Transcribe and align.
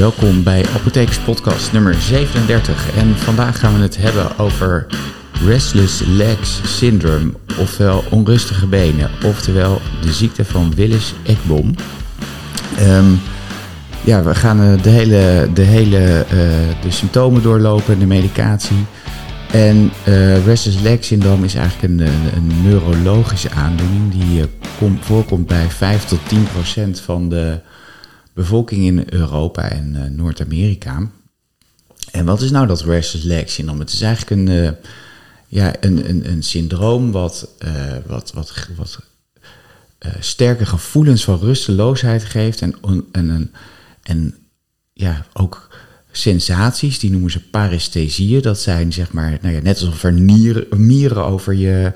welkom 0.00 0.42
bij 0.42 0.64
Apothekers 0.74 1.18
Podcast 1.18 1.72
nummer 1.72 1.94
37. 1.94 2.96
En 2.96 3.16
vandaag 3.16 3.58
gaan 3.58 3.74
we 3.74 3.80
het 3.80 3.96
hebben 3.96 4.38
over 4.38 4.86
Restless 5.44 6.02
Legs 6.06 6.60
Syndrome, 6.64 7.32
oftewel 7.58 8.04
onrustige 8.10 8.66
benen, 8.66 9.10
oftewel 9.24 9.80
de 10.02 10.12
ziekte 10.12 10.44
van 10.44 10.74
Willis-Ekbom. 10.74 11.74
Ehm, 12.76 13.12
ja, 14.04 14.22
we 14.22 14.34
gaan 14.34 14.60
eh, 14.60 14.82
de 14.82 14.90
hele, 14.90 15.48
de, 15.54 15.62
hele 15.62 16.24
uh, 16.24 16.32
de 16.82 16.90
symptomen 16.90 17.42
doorlopen, 17.42 17.98
de 17.98 18.06
medicatie. 18.06 18.86
En 19.50 19.90
uh, 20.08 20.44
Restless 20.46 20.80
Leg 20.80 21.04
Syndroom 21.04 21.44
is 21.44 21.54
eigenlijk 21.54 21.92
een, 21.92 22.06
een, 22.36 22.62
neurologische 22.62 23.50
aandoening 23.50 24.12
die 24.12 24.44
kom, 24.78 24.98
voorkomt 25.00 25.46
bij 25.46 25.66
5 25.68 26.04
tot 26.04 26.18
10 26.28 26.46
procent 26.52 27.00
van 27.00 27.28
de 27.28 27.60
bevolking 28.32 28.84
in 28.84 29.04
Europa 29.08 29.68
en 29.68 29.94
uh, 29.94 30.04
Noord-Amerika. 30.04 31.10
En 32.10 32.24
wat 32.24 32.42
is 32.42 32.50
nou 32.50 32.66
dat 32.66 32.82
restless 32.82 33.24
leg 33.24 33.50
syndroom? 33.50 33.78
Het 33.78 33.92
is 33.92 34.00
eigenlijk 34.00 34.40
een, 34.40 34.56
uh, 34.56 34.70
ja, 35.48 35.74
een, 35.80 36.08
een, 36.08 36.30
een 36.30 36.42
syndroom 36.42 37.12
wat, 37.12 37.48
uh, 37.64 37.96
wat, 38.06 38.32
wat, 38.32 38.68
wat 38.76 38.98
sterke 40.20 40.66
gevoelens 40.66 41.24
van 41.24 41.38
rusteloosheid 41.38 42.24
geeft 42.24 42.62
en, 42.62 42.74
en, 43.12 43.30
en, 43.30 43.52
en 44.02 44.34
ja, 44.92 45.26
ook 45.32 45.68
sensaties, 46.12 46.98
die 46.98 47.10
noemen 47.10 47.30
ze 47.30 47.48
paresthesieën. 47.48 48.42
Dat 48.42 48.60
zijn 48.60 48.92
zeg 48.92 49.12
maar, 49.12 49.38
nou 49.42 49.54
ja, 49.54 49.60
net 49.60 49.80
alsof 49.80 50.04
er 50.04 50.12
nieren, 50.12 50.66
mieren 50.86 51.24
over 51.24 51.54
je 51.54 51.92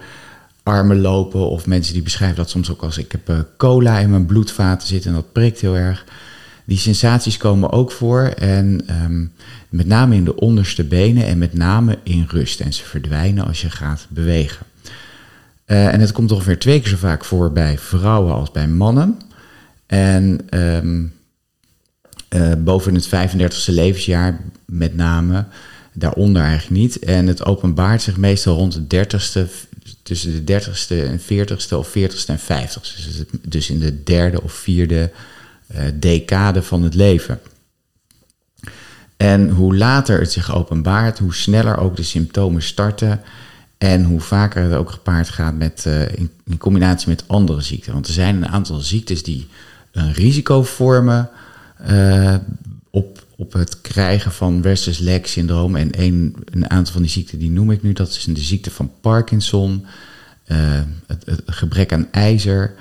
armen 0.65 1.01
lopen. 1.01 1.49
Of 1.49 1.67
mensen 1.67 1.93
die 1.93 2.03
beschrijven 2.03 2.37
dat 2.37 2.51
soms 2.51 2.71
ook 2.71 2.83
als 2.83 2.99
ik 2.99 3.13
heb 3.13 3.47
cola 3.57 3.99
in 3.99 4.11
mijn 4.11 4.27
bloedvaten 4.27 4.89
zitten 4.89 5.11
en 5.11 5.17
dat 5.17 5.33
prikt 5.33 5.61
heel 5.61 5.77
erg. 5.77 6.05
Die 6.65 6.79
sensaties 6.79 7.37
komen 7.37 7.71
ook 7.73 7.93
voor 7.93 8.23
en 8.23 8.85
um, 9.05 9.33
met 9.69 9.87
name 9.87 10.15
in 10.15 10.25
de 10.25 10.37
onderste 10.37 10.85
benen 10.85 11.27
en 11.27 11.39
met 11.39 11.53
name 11.53 11.99
in 12.03 12.27
rust. 12.29 12.61
En 12.61 12.73
ze 12.73 12.85
verdwijnen 12.85 13.47
als 13.47 13.61
je 13.61 13.71
gaat 13.71 14.07
bewegen. 14.09 14.67
Uh, 15.67 15.93
en 15.93 16.01
het 16.01 16.13
komt 16.13 16.33
ongeveer 16.33 16.59
twee 16.59 16.81
keer 16.81 16.89
zo 16.89 16.97
vaak 16.97 17.25
voor 17.25 17.53
bij 17.53 17.79
vrouwen 17.79 18.35
als 18.35 18.51
bij 18.51 18.69
mannen. 18.69 19.19
En 19.87 20.41
um, 20.51 21.13
uh, 22.35 22.53
boven 22.59 22.95
het 22.95 23.07
35e 23.07 23.67
levensjaar 23.67 24.41
met 24.67 24.97
name, 24.97 25.45
daaronder 25.93 26.43
eigenlijk 26.43 26.81
niet. 26.81 26.99
En 26.99 27.27
het 27.27 27.45
openbaart 27.45 28.03
zich 28.03 28.17
meestal 28.17 28.57
rond 28.57 28.91
de 28.91 29.07
30ste, 29.07 29.51
tussen 30.05 30.45
de 30.45 30.61
30ste 30.61 31.09
en 31.09 31.21
40ste 31.21 31.75
of 31.77 31.89
40ste 31.89 32.27
en 32.27 32.39
50ste. 32.39 33.05
Dus, 33.05 33.23
dus 33.43 33.71
in 33.71 33.79
de 33.79 34.03
derde 34.03 34.43
of 34.43 34.53
vierde 34.53 35.11
uh, 35.75 35.81
decade 35.95 36.63
van 36.63 36.83
het 36.83 36.95
leven. 36.95 37.41
En 39.17 39.51
hoe 39.51 39.77
later 39.77 40.21
het 40.21 40.33
zich 40.33 40.55
openbaart, 40.55 41.19
hoe 41.19 41.35
sneller 41.35 41.79
ook 41.79 41.97
de 41.97 42.03
symptomen 42.03 42.63
starten. 42.63 43.21
En 43.79 44.05
hoe 44.05 44.21
vaker 44.21 44.63
het 44.63 44.73
ook 44.73 44.91
gepaard 44.91 45.29
gaat 45.29 45.55
met, 45.55 45.85
uh, 45.87 46.03
in, 46.03 46.31
in, 46.45 46.59
combinatie 46.59 47.09
met 47.09 47.25
andere 47.27 47.61
ziekten. 47.61 47.93
Want 47.93 48.07
er 48.07 48.13
zijn 48.13 48.37
een 48.37 48.49
aantal 48.49 48.79
ziektes 48.79 49.23
die 49.23 49.49
een 49.93 50.13
risico 50.13 50.63
vormen 50.63 51.31
uh, 51.91 52.35
op, 52.91 53.24
op 53.37 53.53
het 53.53 53.81
krijgen 53.81 54.33
van 54.33 54.63
restless 54.63 54.99
leg 54.99 55.29
syndroom. 55.29 55.77
En 55.77 55.89
een, 56.01 56.37
een 56.45 56.71
aantal 56.71 56.93
van 56.93 57.03
die 57.03 57.11
ziekten 57.11 57.39
die 57.39 57.51
noem 57.51 57.71
ik 57.71 57.83
nu. 57.83 57.93
Dat 57.93 58.09
is 58.09 58.25
de 58.25 58.41
ziekte 58.41 58.71
van 58.71 58.93
Parkinson, 59.01 59.87
uh, 60.47 60.81
het, 61.07 61.43
gebrek 61.47 61.93
aan 61.93 62.09
ijzer, 62.11 62.75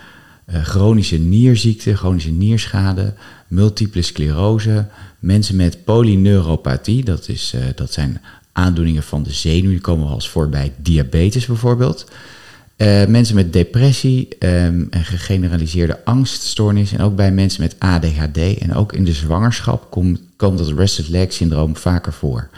uh, 0.50 0.64
chronische 0.64 1.18
nierziekte, 1.18 1.96
chronische 1.96 2.32
nierschade, 2.32 3.14
multiple 3.48 4.02
sclerose, 4.02 4.86
mensen 5.20 5.56
met 5.56 5.84
polyneuropathie, 5.84 7.04
dat, 7.04 7.28
is, 7.28 7.54
uh, 7.56 7.62
dat 7.76 7.94
zijn 7.94 8.22
aandoeningen 8.52 9.04
van 9.04 9.24
de 9.24 9.32
zenuw, 9.32 9.70
die 9.70 9.82
komen 9.82 10.06
wel 10.06 10.14
eens 10.14 10.30
voor 10.30 10.50
bij 10.50 10.74
diabetes 10.78 11.46
bijvoorbeeld. 11.46 12.06
Mensen 13.08 13.36
met 13.36 13.54
depressie 13.54 14.28
um, 14.40 14.88
en 14.90 15.06
gegeneraliseerde 15.06 16.06
angststoornis 16.06 16.92
en 16.92 17.00
ook 17.00 17.16
bij 17.16 17.32
mensen 17.32 17.62
met 17.62 17.76
ADHD 17.80 18.38
en 18.38 18.74
ook 18.74 18.94
in 18.94 19.06
de 19.06 19.14
zwangerschap 19.14 19.92
komt, 19.92 20.20
komt 20.44 20.58
dat 20.58 20.78
restless 20.78 21.10
leg 21.10 21.34
syndroom 21.34 21.76
vaker 21.76 22.14
voor. 22.14 22.50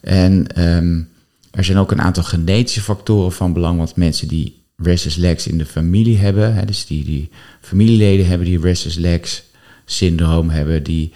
En 0.00 0.62
um, 0.62 1.08
er 1.50 1.64
zijn 1.64 1.78
ook 1.78 1.90
een 1.90 2.00
aantal 2.00 2.22
genetische 2.22 2.80
factoren 2.80 3.32
van 3.32 3.52
belang, 3.52 3.78
want 3.78 3.96
mensen 3.96 4.28
die 4.28 4.62
restless 4.76 5.16
legs 5.16 5.46
in 5.46 5.58
de 5.58 5.66
familie 5.66 6.18
hebben. 6.18 6.54
Hè, 6.54 6.64
dus 6.64 6.86
die, 6.86 7.04
die 7.04 7.30
familieleden 7.60 8.26
hebben 8.26 8.46
die 8.46 8.60
restless 8.60 8.96
legs 8.96 9.42
syndroom 9.84 10.50
hebben, 10.50 10.82
die 10.82 11.12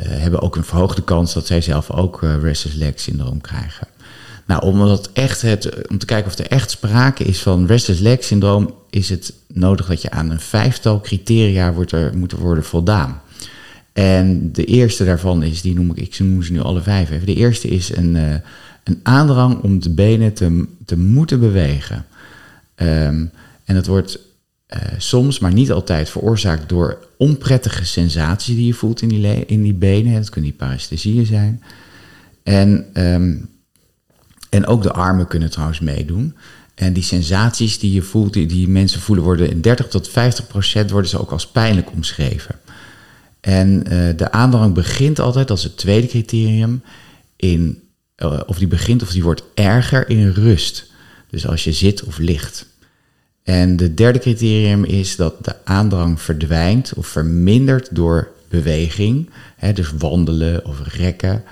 uh, 0.00 0.06
hebben 0.06 0.40
ook 0.40 0.56
een 0.56 0.64
verhoogde 0.64 1.02
kans 1.02 1.34
dat 1.34 1.46
zij 1.46 1.60
zelf 1.60 1.90
ook 1.90 2.22
uh, 2.22 2.42
restless 2.42 2.76
leg 2.76 3.00
syndroom 3.00 3.40
krijgen. 3.40 3.86
Nou, 4.46 4.62
om, 4.62 4.78
dat 4.78 5.10
echt 5.12 5.42
het, 5.42 5.88
om 5.88 5.98
te 5.98 6.06
kijken 6.06 6.30
of 6.30 6.38
er 6.38 6.46
echt 6.46 6.70
sprake 6.70 7.24
is 7.24 7.42
van 7.42 7.66
restless 7.66 8.00
leg 8.00 8.24
syndroom, 8.24 8.74
is 8.90 9.08
het 9.08 9.32
nodig 9.48 9.86
dat 9.86 10.02
je 10.02 10.10
aan 10.10 10.30
een 10.30 10.40
vijftal 10.40 11.00
criteria 11.00 11.72
wordt 11.72 11.92
er, 11.92 12.16
moet 12.16 12.32
worden 12.32 12.64
voldaan. 12.64 13.22
En 13.94 14.52
de 14.52 14.64
eerste 14.64 15.04
daarvan 15.04 15.42
is, 15.42 15.62
die 15.62 15.74
noem 15.74 15.90
ik, 15.90 15.96
ik 15.96 16.18
noem 16.18 16.42
ze 16.42 16.52
nu 16.52 16.60
alle 16.60 16.82
vijf 16.82 17.10
even. 17.10 17.26
De 17.26 17.34
eerste 17.34 17.68
is 17.68 17.96
een, 17.96 18.14
uh, 18.14 18.34
een 18.84 19.00
aandrang 19.02 19.62
om 19.62 19.80
de 19.80 19.90
benen 19.90 20.32
te, 20.32 20.66
te 20.84 20.98
moeten 20.98 21.40
bewegen. 21.40 22.06
Um, 22.76 23.30
en 23.64 23.74
dat 23.74 23.86
wordt 23.86 24.18
uh, 24.68 24.80
soms, 24.98 25.38
maar 25.38 25.52
niet 25.52 25.72
altijd, 25.72 26.10
veroorzaakt 26.10 26.68
door 26.68 27.08
onprettige 27.16 27.84
sensaties 27.84 28.56
die 28.56 28.66
je 28.66 28.74
voelt 28.74 29.02
in 29.02 29.08
die, 29.08 29.46
in 29.46 29.62
die 29.62 29.74
benen. 29.74 30.14
Dat 30.14 30.30
kunnen 30.30 30.50
die 30.50 30.58
paresthesieën 30.58 31.26
zijn. 31.26 31.62
En, 32.42 32.86
um, 32.94 33.48
en 34.50 34.66
ook 34.66 34.82
de 34.82 34.92
armen 34.92 35.26
kunnen 35.26 35.50
trouwens 35.50 35.80
meedoen. 35.80 36.34
En 36.74 36.92
die 36.92 37.02
sensaties 37.02 37.78
die 37.78 37.92
je 37.92 38.02
voelt, 38.02 38.32
die, 38.32 38.46
die 38.46 38.68
mensen 38.68 39.00
voelen, 39.00 39.24
worden 39.24 39.50
in 39.50 39.60
30 39.60 39.88
tot 39.88 40.08
50 40.08 40.46
procent 40.46 40.90
worden 40.90 41.10
ze 41.10 41.20
ook 41.20 41.30
als 41.30 41.46
pijnlijk 41.46 41.92
omschreven. 41.92 42.54
En 43.44 43.92
uh, 43.92 44.16
de 44.16 44.30
aandrang 44.30 44.74
begint 44.74 45.18
altijd, 45.18 45.50
als 45.50 45.62
het 45.62 45.76
tweede 45.76 46.06
criterium, 46.06 46.82
in, 47.36 47.82
uh, 48.16 48.40
of 48.46 48.58
die 48.58 48.66
begint 48.66 49.02
of 49.02 49.10
die 49.10 49.22
wordt 49.22 49.42
erger 49.54 50.08
in 50.08 50.28
rust. 50.28 50.90
Dus 51.30 51.46
als 51.46 51.64
je 51.64 51.72
zit 51.72 52.04
of 52.04 52.18
ligt. 52.18 52.66
En 53.42 53.76
de 53.76 53.94
derde 53.94 54.18
criterium 54.18 54.84
is 54.84 55.16
dat 55.16 55.44
de 55.44 55.54
aandrang 55.64 56.20
verdwijnt 56.20 56.92
of 56.96 57.06
vermindert 57.06 57.88
door 57.90 58.28
beweging, 58.48 59.30
hè, 59.56 59.72
dus 59.72 59.92
wandelen 59.98 60.64
of 60.64 60.80
rekken. 60.96 61.44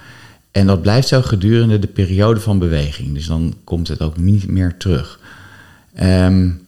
En 0.51 0.67
dat 0.67 0.83
blijft 0.83 1.09
zo 1.09 1.23
gedurende 1.23 1.79
de 1.79 1.87
periode 1.87 2.41
van 2.41 2.59
beweging. 2.59 3.15
Dus 3.15 3.27
dan 3.27 3.55
komt 3.65 3.89
het 3.89 4.01
ook 4.01 4.17
niet 4.17 4.47
meer 4.47 4.77
terug. 4.77 5.21
Um, 6.03 6.67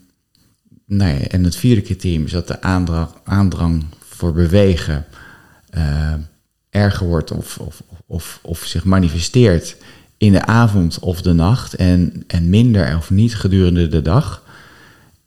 en 0.89 1.45
het 1.45 1.57
vierde 1.57 1.83
criterium 1.83 2.25
is 2.25 2.31
dat 2.31 2.49
de 2.49 2.63
aandrang, 2.63 3.09
aandrang 3.25 3.85
voor 4.15 4.33
bewegen 4.33 5.05
uh, 5.77 6.13
erger 6.71 7.07
wordt 7.07 7.31
of, 7.31 7.59
of, 7.59 7.83
of, 8.07 8.39
of 8.43 8.65
zich 8.65 8.85
manifesteert 8.85 9.77
in 10.19 10.33
de 10.33 10.45
avond 10.45 10.99
of 10.99 11.23
de 11.23 11.33
nacht 11.33 11.75
en, 11.75 12.25
en 12.27 12.49
minder 12.49 12.97
of 12.97 13.11
niet 13.11 13.37
gedurende 13.37 13.89
de 13.89 14.03
dag. 14.03 14.43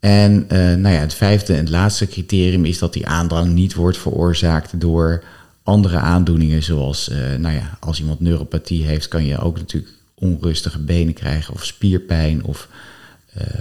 En 0.00 0.32
uh, 0.42 0.58
nou 0.58 0.94
ja, 0.94 1.00
het 1.00 1.14
vijfde 1.14 1.54
en 1.54 1.70
laatste 1.70 2.06
criterium 2.06 2.64
is 2.64 2.78
dat 2.78 2.92
die 2.92 3.06
aandrang 3.06 3.52
niet 3.52 3.74
wordt 3.74 3.98
veroorzaakt 3.98 4.80
door 4.80 5.24
andere 5.62 5.96
aandoeningen, 5.96 6.62
zoals 6.62 7.08
uh, 7.08 7.16
nou 7.38 7.54
ja, 7.54 7.76
als 7.80 8.00
iemand 8.00 8.20
neuropathie 8.20 8.84
heeft, 8.84 9.08
kan 9.08 9.24
je 9.24 9.38
ook 9.38 9.58
natuurlijk 9.58 9.92
onrustige 10.14 10.78
benen 10.78 11.14
krijgen 11.14 11.54
of 11.54 11.64
spierpijn 11.64 12.44
of 12.44 12.68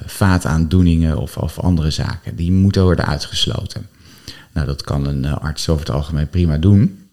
vaataandoeningen 0.06 1.18
of, 1.18 1.38
of 1.38 1.60
andere 1.60 1.92
zaken. 1.92 2.36
Die 2.36 2.52
moeten 2.52 2.84
worden 2.84 3.06
uitgesloten. 3.06 3.88
Nou, 4.58 4.70
dat 4.70 4.82
kan 4.82 5.08
een 5.08 5.26
arts 5.26 5.70
over 5.70 5.86
het 5.86 5.96
algemeen 5.96 6.30
prima 6.30 6.58
doen. 6.58 7.10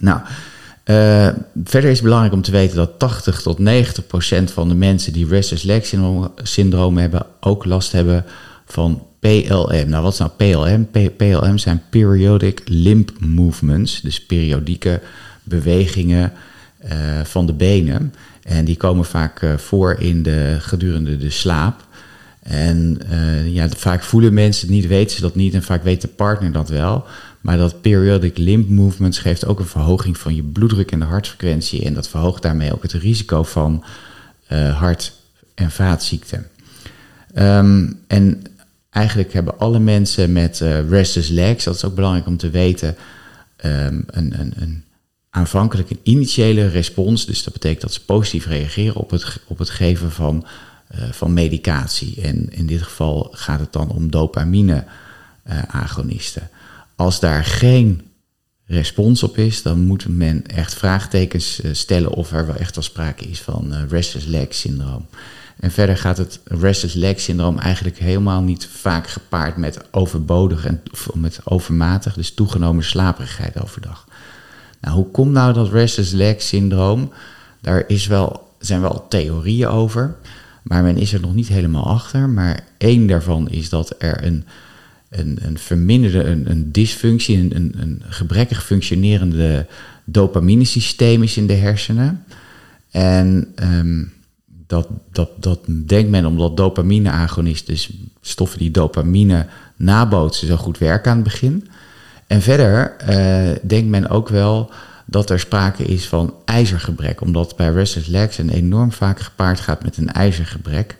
Nou, 0.00 0.20
uh, 0.20 1.28
verder 1.64 1.90
is 1.90 1.96
het 1.96 2.02
belangrijk 2.02 2.34
om 2.34 2.42
te 2.42 2.50
weten 2.50 2.76
dat 2.76 2.98
80 2.98 3.42
tot 3.42 3.58
90 3.58 4.06
procent 4.06 4.50
van 4.50 4.68
de 4.68 4.74
mensen 4.74 5.12
die 5.12 5.26
restless 5.26 5.64
leg 5.64 5.86
syndroom, 5.86 6.32
syndroom 6.42 6.96
hebben 6.96 7.26
ook 7.40 7.64
last 7.64 7.92
hebben 7.92 8.24
van 8.66 9.06
PLM. 9.18 9.88
Nou, 9.88 10.02
wat 10.02 10.12
is 10.12 10.18
nou 10.18 10.30
PLM? 10.36 10.88
PLM 11.16 11.58
zijn 11.58 11.82
periodic 11.90 12.62
limb 12.64 13.10
movements, 13.18 14.00
dus 14.00 14.26
periodieke 14.26 15.00
bewegingen 15.42 16.32
uh, 16.84 16.90
van 17.24 17.46
de 17.46 17.52
benen. 17.54 18.14
En 18.42 18.64
die 18.64 18.76
komen 18.76 19.04
vaak 19.04 19.46
voor 19.56 19.94
in 19.98 20.22
de, 20.22 20.56
gedurende 20.60 21.16
de 21.16 21.30
slaap. 21.30 21.86
En 22.44 23.00
ja, 23.46 23.68
vaak 23.68 24.02
voelen 24.02 24.34
mensen 24.34 24.66
het 24.66 24.76
niet, 24.76 24.86
weten 24.86 25.16
ze 25.16 25.22
dat 25.22 25.34
niet 25.34 25.54
en 25.54 25.62
vaak 25.62 25.82
weet 25.82 26.00
de 26.00 26.08
partner 26.08 26.52
dat 26.52 26.68
wel. 26.68 27.04
Maar 27.40 27.56
dat 27.56 27.80
periodic 27.80 28.38
limb 28.38 28.68
movements 28.68 29.18
geeft 29.18 29.46
ook 29.46 29.58
een 29.58 29.66
verhoging 29.66 30.18
van 30.18 30.34
je 30.34 30.42
bloeddruk 30.42 30.90
en 30.90 30.98
de 30.98 31.04
hartfrequentie. 31.04 31.84
En 31.84 31.94
dat 31.94 32.08
verhoogt 32.08 32.42
daarmee 32.42 32.72
ook 32.72 32.82
het 32.82 32.92
risico 32.92 33.42
van 33.42 33.84
uh, 34.52 34.78
hart- 34.78 35.12
en 35.54 35.70
vaatziekten. 35.70 36.46
Um, 37.34 38.00
en 38.06 38.42
eigenlijk 38.90 39.32
hebben 39.32 39.58
alle 39.58 39.78
mensen 39.78 40.32
met 40.32 40.60
uh, 40.60 40.88
restless 40.88 41.28
legs, 41.28 41.64
dat 41.64 41.74
is 41.74 41.84
ook 41.84 41.94
belangrijk 41.94 42.26
om 42.26 42.36
te 42.36 42.50
weten, 42.50 42.96
um, 43.64 44.04
een, 44.06 44.40
een, 44.40 44.52
een, 44.56 44.84
aanvankelijk 45.30 45.90
een 45.90 46.00
initiële 46.02 46.68
respons. 46.68 47.26
Dus 47.26 47.42
dat 47.44 47.52
betekent 47.52 47.80
dat 47.80 47.92
ze 47.92 48.04
positief 48.04 48.46
reageren 48.46 48.96
op 48.96 49.10
het, 49.10 49.40
op 49.46 49.58
het 49.58 49.70
geven 49.70 50.10
van, 50.10 50.46
van 51.10 51.32
medicatie. 51.32 52.22
En 52.22 52.52
in 52.52 52.66
dit 52.66 52.82
geval 52.82 53.28
gaat 53.30 53.60
het 53.60 53.72
dan 53.72 53.88
om 53.88 54.10
dopamine-agonisten. 54.10 56.48
Als 56.96 57.20
daar 57.20 57.44
geen 57.44 58.02
respons 58.66 59.22
op 59.22 59.38
is, 59.38 59.62
dan 59.62 59.80
moet 59.80 60.08
men 60.08 60.46
echt 60.46 60.74
vraagtekens 60.74 61.60
stellen 61.72 62.10
of 62.10 62.32
er 62.32 62.46
wel 62.46 62.56
echt 62.56 62.74
wel 62.74 62.84
sprake 62.84 63.24
is 63.24 63.40
van 63.40 63.86
restless 63.88 64.26
leg 64.26 64.54
syndroom. 64.54 65.06
En 65.60 65.70
verder 65.70 65.96
gaat 65.96 66.18
het 66.18 66.40
restless 66.44 66.94
leg 66.94 67.20
syndroom 67.20 67.58
eigenlijk 67.58 67.98
helemaal 67.98 68.42
niet 68.42 68.66
vaak 68.66 69.08
gepaard 69.08 69.56
met 69.56 69.80
overbodig 69.90 70.64
en 70.64 70.82
met 71.14 71.40
overmatig, 71.44 72.14
dus 72.14 72.34
toegenomen 72.34 72.84
slaperigheid 72.84 73.62
overdag. 73.62 74.08
Nou, 74.80 74.96
hoe 74.96 75.10
komt 75.10 75.32
nou 75.32 75.52
dat 75.52 75.70
restless 75.70 76.12
leg 76.12 76.42
syndroom? 76.42 77.12
Daar 77.60 77.84
is 77.86 78.06
wel, 78.06 78.54
zijn 78.58 78.80
wel 78.80 79.06
theorieën 79.08 79.68
over, 79.68 80.16
maar 80.64 80.82
men 80.82 80.96
is 80.96 81.12
er 81.12 81.20
nog 81.20 81.34
niet 81.34 81.48
helemaal 81.48 81.86
achter. 81.86 82.28
Maar 82.28 82.64
één 82.78 83.06
daarvan 83.06 83.50
is 83.50 83.68
dat 83.68 83.94
er 83.98 84.24
een, 84.24 84.44
een, 85.08 85.38
een 85.42 85.58
verminderde, 85.58 86.24
een, 86.24 86.50
een 86.50 86.72
dysfunctie, 86.72 87.54
een, 87.54 87.74
een, 87.76 88.02
gebrekkig 88.08 88.64
functionerende 88.64 89.66
dopaminesysteem 90.04 91.22
is 91.22 91.36
in 91.36 91.46
de 91.46 91.52
hersenen. 91.52 92.24
En 92.90 93.54
um, 93.62 94.12
dat, 94.66 94.88
dat, 95.12 95.30
dat 95.42 95.60
denkt 95.86 96.10
men 96.10 96.26
omdat 96.26 96.56
dopamine-agonisten, 96.56 97.74
dus 97.74 97.90
stoffen 98.20 98.58
die 98.58 98.70
dopamine 98.70 99.46
nabootsen, 99.76 100.46
zo 100.46 100.56
goed 100.56 100.78
werken 100.78 101.10
aan 101.10 101.16
het 101.16 101.26
begin. 101.26 101.68
En 102.26 102.42
verder 102.42 102.96
uh, 103.08 103.56
denkt 103.62 103.88
men 103.88 104.08
ook 104.08 104.28
wel 104.28 104.70
dat 105.04 105.30
er 105.30 105.40
sprake 105.40 105.84
is 105.84 106.08
van 106.08 106.34
ijzergebrek, 106.44 107.20
omdat 107.20 107.56
bij 107.56 107.72
restless 107.72 108.08
legs 108.08 108.38
een 108.38 108.50
enorm 108.50 108.92
vaak 108.92 109.20
gepaard 109.20 109.60
gaat 109.60 109.82
met 109.82 109.96
een 109.96 110.12
ijzergebrek. 110.12 110.96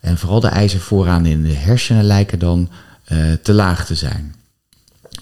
En 0.00 0.18
vooral 0.18 0.40
de 0.40 0.48
ijzervoorraden 0.48 1.26
in 1.26 1.42
de 1.42 1.52
hersenen 1.52 2.04
lijken 2.04 2.38
dan 2.38 2.70
uh, 3.12 3.32
te 3.42 3.52
laag 3.52 3.86
te 3.86 3.94
zijn. 3.94 4.34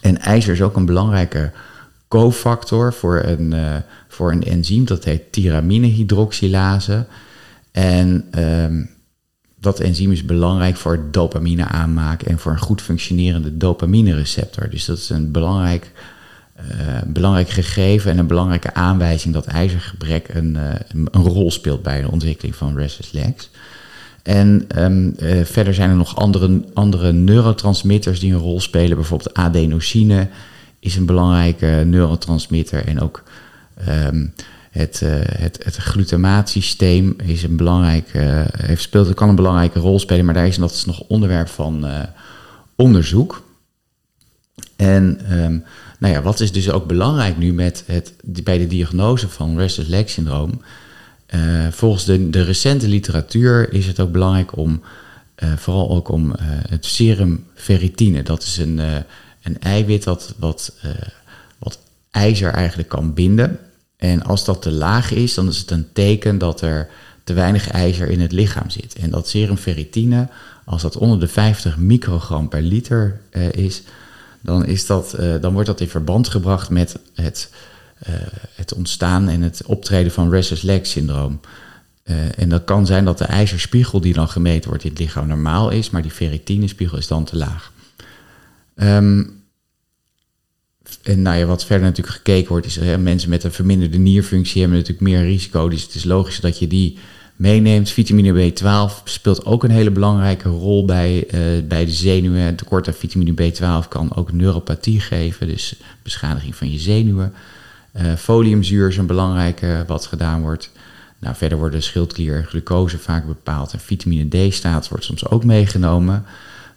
En 0.00 0.20
ijzer 0.20 0.52
is 0.52 0.62
ook 0.62 0.76
een 0.76 0.86
belangrijke 0.86 1.52
cofactor 2.08 2.92
voor 2.92 3.22
een, 3.24 3.52
uh, 3.52 3.76
voor 4.08 4.32
een 4.32 4.42
enzym, 4.42 4.84
dat 4.84 5.04
heet 5.04 5.32
tyraminehydroxylase. 5.32 7.06
En 7.72 8.28
um, 8.38 8.90
dat 9.60 9.80
enzym 9.80 10.12
is 10.12 10.24
belangrijk 10.24 10.76
voor 10.76 11.06
dopamine 11.10 11.64
aanmaken 11.64 12.26
en 12.26 12.38
voor 12.38 12.52
een 12.52 12.58
goed 12.58 12.82
functionerende 12.82 13.56
dopamine 13.56 14.14
receptor. 14.14 14.70
Dus 14.70 14.84
dat 14.84 14.98
is 14.98 15.10
een 15.10 15.30
belangrijk, 15.30 15.92
uh, 16.64 16.98
belangrijk 17.06 17.48
gegeven 17.48 18.10
en 18.10 18.18
een 18.18 18.26
belangrijke 18.26 18.74
aanwijzing 18.74 19.34
dat 19.34 19.46
ijzergebrek 19.46 20.28
een, 20.28 20.54
uh, 20.54 21.04
een 21.10 21.22
rol 21.22 21.50
speelt 21.50 21.82
bij 21.82 22.00
de 22.00 22.10
ontwikkeling 22.10 22.56
van 22.56 22.76
restless 22.76 23.12
legs. 23.12 23.50
En 24.22 24.64
um, 24.76 25.14
uh, 25.18 25.44
verder 25.44 25.74
zijn 25.74 25.90
er 25.90 25.96
nog 25.96 26.16
andere, 26.16 26.64
andere 26.74 27.12
neurotransmitters 27.12 28.20
die 28.20 28.32
een 28.32 28.38
rol 28.38 28.60
spelen. 28.60 28.96
Bijvoorbeeld 28.96 29.34
adenosine 29.34 30.28
is 30.78 30.96
een 30.96 31.06
belangrijke 31.06 31.82
neurotransmitter 31.86 32.86
en 32.86 33.00
ook 33.00 33.22
um, 33.88 34.34
het, 34.70 35.00
het, 35.24 35.64
het 35.64 35.76
glutamaatsysteem 35.76 37.16
is 37.24 37.42
een 37.42 37.56
belangrijk, 37.56 38.14
uh, 38.14 38.42
heeft 38.56 38.82
speelt, 38.82 39.14
kan 39.14 39.28
een 39.28 39.34
belangrijke 39.34 39.78
rol 39.78 39.98
spelen, 39.98 40.24
maar 40.24 40.34
daar 40.34 40.46
is 40.46 40.56
dat 40.56 40.70
is 40.70 40.84
nog 40.84 41.00
onderwerp 41.00 41.48
van 41.48 41.86
onderzoek. 42.76 43.42
En 44.76 45.20
um, 45.42 45.64
nou 46.00 46.14
ja, 46.14 46.22
wat 46.22 46.40
is 46.40 46.52
dus 46.52 46.70
ook 46.70 46.86
belangrijk 46.86 47.38
nu 47.38 47.52
met 47.52 47.84
het, 47.86 48.12
bij 48.22 48.58
de 48.58 48.66
diagnose 48.66 49.28
van 49.28 49.58
restless 49.58 49.88
leg 49.88 50.10
syndroom? 50.10 50.60
volgens 51.70 52.04
de, 52.04 52.30
de 52.30 52.42
recente 52.42 52.88
literatuur 52.88 53.72
is 53.72 53.86
het 53.86 54.00
ook 54.00 54.12
belangrijk 54.12 54.56
om, 54.56 54.82
vooral 55.56 55.90
ook 55.90 56.08
om 56.08 56.32
het 56.68 56.86
serum 56.86 57.44
ferritine. 57.54 58.22
Dat 58.22 58.42
is 58.42 58.56
een, 58.56 58.78
een 59.42 59.60
eiwit 59.60 60.04
dat 60.04 60.34
wat, 60.38 60.72
wat 61.58 61.78
ijzer 62.10 62.52
eigenlijk 62.52 62.88
kan 62.88 63.14
binden. 63.14 63.58
En 63.96 64.22
als 64.22 64.44
dat 64.44 64.62
te 64.62 64.72
laag 64.72 65.10
is, 65.10 65.34
dan 65.34 65.48
is 65.48 65.58
het 65.58 65.70
een 65.70 65.92
teken 65.92 66.38
dat 66.38 66.60
er 66.60 66.88
te 67.24 67.32
weinig 67.32 67.68
ijzer 67.68 68.08
in 68.08 68.20
het 68.20 68.32
lichaam 68.32 68.70
zit. 68.70 68.94
En 68.94 69.10
dat 69.10 69.28
serum 69.28 69.56
ferritine, 69.56 70.28
als 70.64 70.82
dat 70.82 70.96
onder 70.96 71.20
de 71.20 71.28
50 71.28 71.76
microgram 71.76 72.48
per 72.48 72.62
liter 72.62 73.20
is, 73.52 73.82
dan, 74.42 74.66
is 74.66 74.86
dat, 74.86 75.16
uh, 75.20 75.34
dan 75.40 75.52
wordt 75.52 75.68
dat 75.68 75.80
in 75.80 75.88
verband 75.88 76.28
gebracht 76.28 76.70
met 76.70 76.98
het, 77.14 77.50
uh, 78.08 78.14
het 78.54 78.74
ontstaan 78.74 79.28
en 79.28 79.42
het 79.42 79.62
optreden 79.66 80.12
van 80.12 80.30
restless 80.30 80.62
leg 80.62 80.86
syndroom. 80.86 81.40
en 82.36 82.48
dat 82.48 82.64
kan 82.64 82.86
zijn 82.86 83.04
dat 83.04 83.18
de 83.18 83.24
ijzerspiegel 83.24 84.00
die 84.00 84.12
dan 84.12 84.28
gemeten 84.28 84.68
wordt 84.68 84.84
in 84.84 84.90
het 84.90 84.98
lichaam 84.98 85.26
normaal 85.26 85.70
is, 85.70 85.90
maar 85.90 86.02
die 86.02 86.10
ferritinespiegel 86.10 86.98
is 86.98 87.06
dan 87.06 87.24
te 87.24 87.36
laag. 87.36 87.72
Um, 88.76 89.40
en 91.02 91.22
nou 91.22 91.38
ja, 91.38 91.44
wat 91.44 91.64
verder 91.64 91.86
natuurlijk 91.86 92.16
gekeken 92.16 92.48
wordt, 92.48 92.66
is 92.66 92.76
hè, 92.76 92.98
mensen 92.98 93.30
met 93.30 93.44
een 93.44 93.52
verminderde 93.52 93.98
nierfunctie 93.98 94.60
hebben 94.60 94.78
natuurlijk 94.78 95.06
meer 95.06 95.22
risico. 95.22 95.68
Dus 95.68 95.82
het 95.82 95.94
is 95.94 96.04
logisch 96.04 96.40
dat 96.40 96.58
je 96.58 96.66
die 96.66 96.98
meeneemt. 97.40 97.90
Vitamine 97.90 98.52
B12 98.52 99.02
speelt 99.04 99.44
ook 99.44 99.64
een 99.64 99.70
hele 99.70 99.90
belangrijke 99.90 100.48
rol 100.48 100.84
bij, 100.84 101.24
uh, 101.34 101.68
bij 101.68 101.84
de 101.84 101.90
zenuwen. 101.90 102.40
Een 102.40 102.56
tekort 102.56 102.88
aan 102.88 102.94
vitamine 102.94 103.52
B12 103.52 103.88
kan 103.88 104.14
ook 104.16 104.32
neuropathie 104.32 105.00
geven, 105.00 105.46
dus 105.46 105.76
beschadiging 106.02 106.54
van 106.54 106.70
je 106.70 106.78
zenuwen. 106.78 107.34
Uh, 107.96 108.14
foliumzuur 108.14 108.88
is 108.88 108.96
een 108.96 109.06
belangrijke 109.06 109.84
wat 109.86 110.06
gedaan 110.06 110.40
wordt. 110.40 110.70
Nou, 111.18 111.36
verder 111.36 111.58
worden 111.58 111.82
schildklier 111.82 112.36
en 112.36 112.44
glucose 112.44 112.98
vaak 112.98 113.26
bepaald. 113.26 113.72
En 113.72 113.80
vitamine 113.80 114.48
D-staat 114.48 114.88
wordt 114.88 115.04
soms 115.04 115.28
ook 115.28 115.44
meegenomen. 115.44 116.24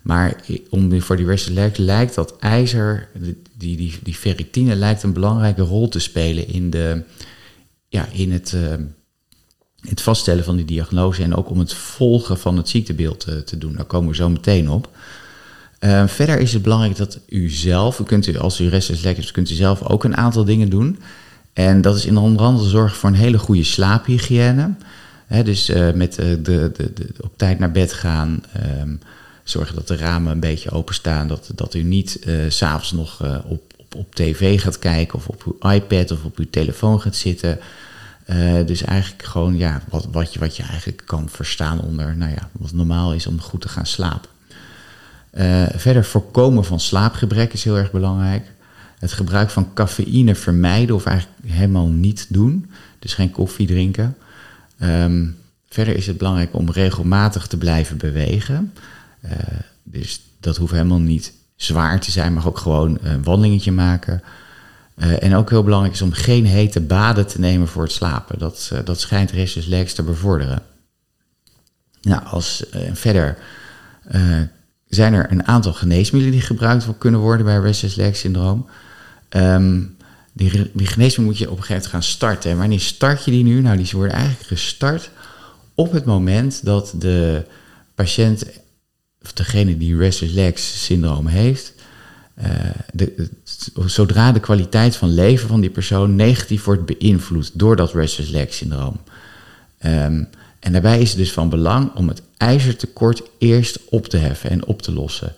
Maar 0.02 0.36
om, 0.70 1.02
voor 1.02 1.18
die 1.18 1.26
restless 1.26 1.78
lijkt 1.78 2.16
dat 2.16 2.38
ijzer, 2.40 3.08
die, 3.58 3.78
die, 3.78 4.00
die 4.04 4.16
ferritine, 4.16 4.76
lijkt 4.76 5.04
een 5.04 5.14
belangrijke 5.14 5.62
rol 5.62 5.88
te 5.88 6.00
spelen 6.00 6.48
in, 6.48 6.70
de, 6.70 7.04
ja, 7.90 8.08
in 8.12 8.32
het, 8.32 8.54
uh, 8.56 8.74
het 9.90 10.02
vaststellen 10.02 10.44
van 10.44 10.56
die 10.56 10.66
diagnose 10.66 11.24
en 11.24 11.36
ook 11.36 11.50
om 11.50 11.60
het 11.60 11.74
volgen 11.74 12.40
van 12.40 12.58
het 12.58 12.70
ziektebeeld 12.70 13.20
te, 13.20 13.44
te 13.44 13.58
doen. 13.58 13.74
Daar 13.74 13.86
komen 13.86 14.10
we 14.10 14.16
zo 14.16 14.30
meteen 14.30 14.70
op. 14.70 14.90
Uh, 15.80 16.08
verder 16.08 16.40
is 16.40 16.54
het 16.54 16.62
belangrijk 16.62 16.96
dat 16.96 17.20
u 17.30 17.50
zelf, 17.50 18.00
u 18.00 18.04
kunt 18.04 18.28
u, 18.28 18.38
als 18.38 18.60
u 18.60 18.68
restless 18.68 19.04
leg 19.04 19.18
is, 19.18 19.32
kunt 19.32 19.50
u 19.50 19.54
zelf 19.54 19.82
ook 19.82 20.04
een 20.04 20.18
aantal 20.18 20.44
dingen 20.44 20.70
doen. 20.70 21.00
En 21.54 21.82
dat 21.82 21.96
is 21.96 22.06
in 22.06 22.18
onder 22.18 22.46
andere 22.46 22.70
zorgen 22.70 22.98
voor 22.98 23.10
een 23.10 23.16
hele 23.16 23.38
goede 23.38 23.64
slaaphygiëne. 23.64 24.74
Dus 25.44 25.70
uh, 25.70 25.92
met 25.92 26.14
de, 26.14 26.42
de, 26.42 26.72
de, 26.76 27.08
op 27.22 27.32
tijd 27.36 27.60
naar 27.60 27.72
bed 27.72 27.94
gaan. 27.94 28.44
Um, 28.82 29.00
zorgen 29.44 29.76
dat 29.76 29.88
de 29.88 29.96
ramen 29.96 30.32
een 30.32 30.40
beetje 30.40 30.72
openstaan. 30.72 31.28
Dat, 31.28 31.52
dat 31.56 31.74
u 31.74 31.84
niet 31.84 32.20
uh, 32.26 32.36
s'avonds 32.48 32.92
nog 32.92 33.24
op, 33.46 33.62
op, 33.78 33.96
op 33.96 34.16
tv 34.16 34.62
gaat 34.62 34.80
kijken 34.80 35.16
of 35.16 35.28
op 35.28 35.44
uw 35.46 35.72
iPad 35.72 36.12
of 36.12 36.24
op 36.24 36.38
uw 36.38 36.50
telefoon 36.50 37.02
gaat 37.02 37.16
zitten. 37.16 37.60
Uh, 38.30 38.66
dus 38.66 38.84
eigenlijk 38.84 39.24
gewoon 39.24 39.58
ja, 39.58 39.82
wat, 39.90 40.08
wat, 40.12 40.34
je, 40.34 40.40
wat 40.40 40.58
je 40.58 40.64
eigenlijk 40.64 41.02
kan 41.06 41.30
verstaan 41.30 41.82
onder 41.82 42.18
nou 42.18 42.32
ja, 42.32 42.50
wat 42.52 42.72
normaal 42.72 43.14
is 43.14 43.28
om 43.28 43.42
goed 43.42 43.62
te 43.62 43.70
gaan 43.70 43.86
slapen. 43.86 44.30
verder 45.76 46.06
voorkomen 46.06 46.66
van 46.66 46.80
slaapgebrek 46.80 47.54
is 47.54 47.64
heel 47.64 47.78
erg 47.78 47.92
belangrijk. 47.92 48.52
Het 49.00 49.12
gebruik 49.12 49.50
van 49.50 49.74
cafeïne 49.74 50.36
vermijden 50.36 50.96
of 50.96 51.06
eigenlijk 51.06 51.38
helemaal 51.46 51.88
niet 51.88 52.26
doen. 52.30 52.70
Dus 53.00 53.14
geen 53.14 53.32
koffie 53.32 53.68
drinken. 53.68 54.18
Um, 54.80 55.38
verder 55.70 55.96
is 55.96 56.08
het 56.08 56.18
belangrijk 56.18 56.54
om 56.54 56.72
regelmatig 56.72 57.48
te 57.48 57.58
blijven 57.58 57.98
bewegen. 57.98 58.74
Uh, 59.26 59.32
dus 59.84 60.22
dat 60.40 60.58
hoeft 60.58 60.72
helemaal 60.72 61.00
niet 61.00 61.34
zwaar 61.56 62.00
te 62.00 62.12
zijn, 62.12 62.34
maar 62.34 62.48
ook 62.48 62.58
gewoon 62.58 62.98
een 63.02 63.24
wandelingetje 63.24 63.72
maken. 63.72 64.24
Uh, 64.96 65.24
en 65.24 65.36
ook 65.36 65.50
heel 65.50 65.64
belangrijk 65.64 65.94
is 65.94 66.02
om 66.02 66.12
geen 66.12 66.46
hete 66.46 66.82
baden 66.82 67.28
te 67.28 67.40
nemen 67.40 67.68
voor 67.68 67.84
het 67.84 67.92
slapen. 67.92 68.40
Dat, 68.40 68.70
uh, 68.74 68.80
dat 68.84 69.00
schijnt 69.00 69.32
restless 69.32 69.68
legs 69.68 69.94
te 69.94 70.04
bevorderen. 70.04 70.62
Nou, 72.02 72.24
als, 72.26 72.64
verder 72.94 73.38
zijn 74.88 75.14
er 75.14 75.32
een 75.32 75.48
aantal 75.48 75.74
geneesmiddelen 75.74 76.38
die 76.38 76.46
gebruikt 76.46 76.86
kunnen 76.98 77.20
worden 77.20 77.46
bij 77.46 77.60
restless 77.60 77.96
leg 77.96 78.16
syndroom. 78.16 78.68
Um, 79.30 79.98
die, 80.34 80.52
die 80.52 80.88
geneesmiddelen 80.88 81.26
moet 81.26 81.38
je 81.38 81.52
op 81.52 81.58
een 81.58 81.64
gegeven 81.64 81.74
moment 81.74 81.92
gaan 81.92 82.04
starten. 82.04 82.52
En 82.52 82.58
wanneer 82.58 82.80
start 82.80 83.26
je 83.26 83.32
die 83.32 83.44
nu? 83.44 83.62
Nou, 83.62 83.78
die 83.78 83.90
worden 83.92 84.16
eigenlijk 84.16 84.48
gestart 84.48 85.10
op 85.76 85.92
het 85.92 86.06
moment 86.06 86.66
dat 86.66 86.94
de 86.98 87.46
patiënt 87.96 88.46
of 89.22 89.34
degene 89.34 89.78
die 89.78 89.98
restless 89.98 90.34
legs 90.34 90.84
syndroom 90.86 91.28
heeft, 91.28 91.73
de, 92.94 93.30
zodra 93.86 94.32
de 94.32 94.40
kwaliteit 94.40 94.96
van 94.96 95.14
leven 95.14 95.48
van 95.48 95.62
die 95.62 95.70
persoon 95.70 96.16
negatief 96.16 96.64
wordt 96.64 96.86
beïnvloed 96.86 97.52
door 97.54 97.76
dat 97.76 97.94
restless 97.94 98.30
leg 98.30 98.54
syndroom. 98.54 99.00
Um, 99.86 100.28
en 100.60 100.72
daarbij 100.72 101.02
is 101.02 101.10
het 101.10 101.18
dus 101.18 101.32
van 101.32 101.50
belang 101.50 101.96
om 101.96 102.08
het 102.08 102.22
ijzertekort 102.38 103.24
eerst 103.38 103.80
op 103.90 104.08
te 104.08 104.18
heffen 104.18 104.50
en 104.50 104.66
op 104.66 104.82
te 104.82 104.94
lossen. 104.94 105.34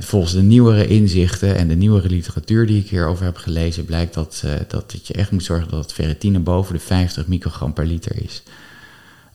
volgens 0.00 0.32
de 0.32 0.42
nieuwere 0.42 0.86
inzichten 0.86 1.56
en 1.56 1.68
de 1.68 1.74
nieuwere 1.74 2.08
literatuur 2.08 2.66
die 2.66 2.80
ik 2.80 2.88
hierover 2.88 3.24
heb 3.24 3.36
gelezen, 3.36 3.84
blijkt 3.84 4.14
dat, 4.14 4.42
uh, 4.44 4.52
dat, 4.68 4.90
dat 4.90 5.06
je 5.06 5.14
echt 5.14 5.30
moet 5.30 5.44
zorgen 5.44 5.70
dat 5.70 5.92
ferritine 5.92 6.38
boven 6.38 6.74
de 6.74 6.80
50 6.80 7.26
microgram 7.26 7.72
per 7.72 7.86
liter 7.86 8.22
is. 8.22 8.42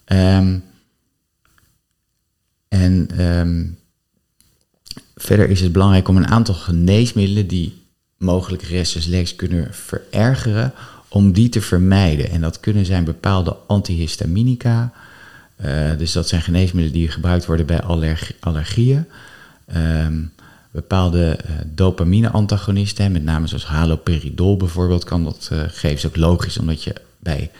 Um, 0.06 0.64
en 2.68 3.26
um, 3.26 3.78
verder 5.30 5.50
is 5.50 5.62
het 5.62 5.72
belangrijk 5.72 6.08
om 6.08 6.18
een 6.18 6.28
aantal 6.28 6.56
geneesmiddelen 6.56 7.48
die 7.48 7.82
mogelijk 8.18 8.62
restless 8.62 9.36
kunnen 9.36 9.68
verergeren, 9.72 10.74
om 11.08 11.32
die 11.32 11.50
te 11.50 11.62
vermijden. 11.62 12.30
En 12.30 12.42
dat 12.42 12.60
kunnen 12.60 12.86
zijn 12.86 13.04
bepaalde 13.04 13.56
antihistaminica. 13.68 14.92
Uh, 15.66 15.98
dus 15.98 16.12
dat 16.12 16.28
zijn 16.28 16.42
geneesmiddelen 16.42 17.00
die 17.00 17.08
gebruikt 17.08 17.46
worden 17.46 17.66
bij 17.66 17.82
allerg 17.82 18.34
allergieën. 18.40 19.06
Um, 19.76 20.32
bepaalde 20.72 21.40
uh, 21.46 21.52
dopamine-antagonisten, 21.66 23.12
met 23.12 23.24
name 23.24 23.48
zoals 23.48 23.66
haloperidol 23.66 24.58
bijvoorbeeld, 24.58 25.04
kan 25.04 25.24
dat 25.24 25.50
uh, 25.54 25.60
geven. 25.68 25.98
is 25.98 26.06
ook 26.06 26.18
logisch, 26.18 26.58
omdat 26.58 26.84
je 26.84 26.94
bij 27.20 27.52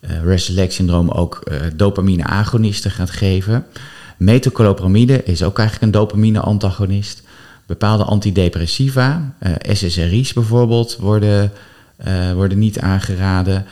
uh, 0.00 0.22
restless 0.24 0.74
syndroom 0.74 1.10
ook 1.10 1.52
dopamine-agonisten 1.76 2.90
gaat 2.90 3.10
geven. 3.10 3.66
Metoclopramide 4.16 5.24
is 5.24 5.42
ook 5.42 5.58
eigenlijk 5.58 5.86
een 5.86 6.00
dopamine-antagonist. 6.00 7.22
Bepaalde 7.66 8.04
antidepressiva, 8.04 9.34
SSRI's 9.72 10.32
bijvoorbeeld, 10.32 10.96
worden, 10.96 11.52
worden 12.34 12.58
niet 12.58 12.78
aangeraden. 12.78 13.66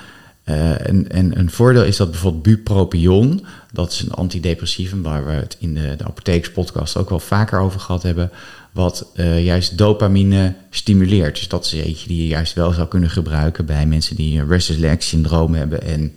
Uh, 0.50 0.88
en, 0.88 1.10
en, 1.10 1.38
een 1.38 1.50
voordeel 1.50 1.84
is 1.84 1.96
dat 1.96 2.10
bijvoorbeeld 2.10 2.42
bupropion, 2.42 3.46
dat 3.72 3.92
is 3.92 4.00
een 4.00 4.12
antidepressivum 4.12 5.02
waar 5.02 5.26
we 5.26 5.32
het 5.32 5.56
in 5.60 5.74
de, 5.74 5.94
de 5.96 6.04
apothekerspodcast 6.04 6.96
ook 6.96 7.08
wel 7.08 7.20
vaker 7.20 7.58
over 7.58 7.80
gehad 7.80 8.02
hebben, 8.02 8.30
wat 8.72 9.10
uh, 9.14 9.44
juist 9.44 9.78
dopamine 9.78 10.54
stimuleert. 10.70 11.34
Dus 11.36 11.48
dat 11.48 11.64
is 11.64 11.72
eentje 11.72 12.08
die 12.08 12.22
je 12.22 12.26
juist 12.26 12.54
wel 12.54 12.72
zou 12.72 12.88
kunnen 12.88 13.10
gebruiken 13.10 13.66
bij 13.66 13.86
mensen 13.86 14.16
die 14.16 14.40
een 14.40 14.48
restless 14.48 14.80
leg 14.80 15.02
syndroom 15.02 15.54
hebben 15.54 15.82
en 15.82 16.12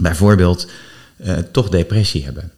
bijvoorbeeld 0.00 0.70
uh, 1.24 1.38
toch 1.38 1.68
depressie 1.68 2.24
hebben. 2.24 2.52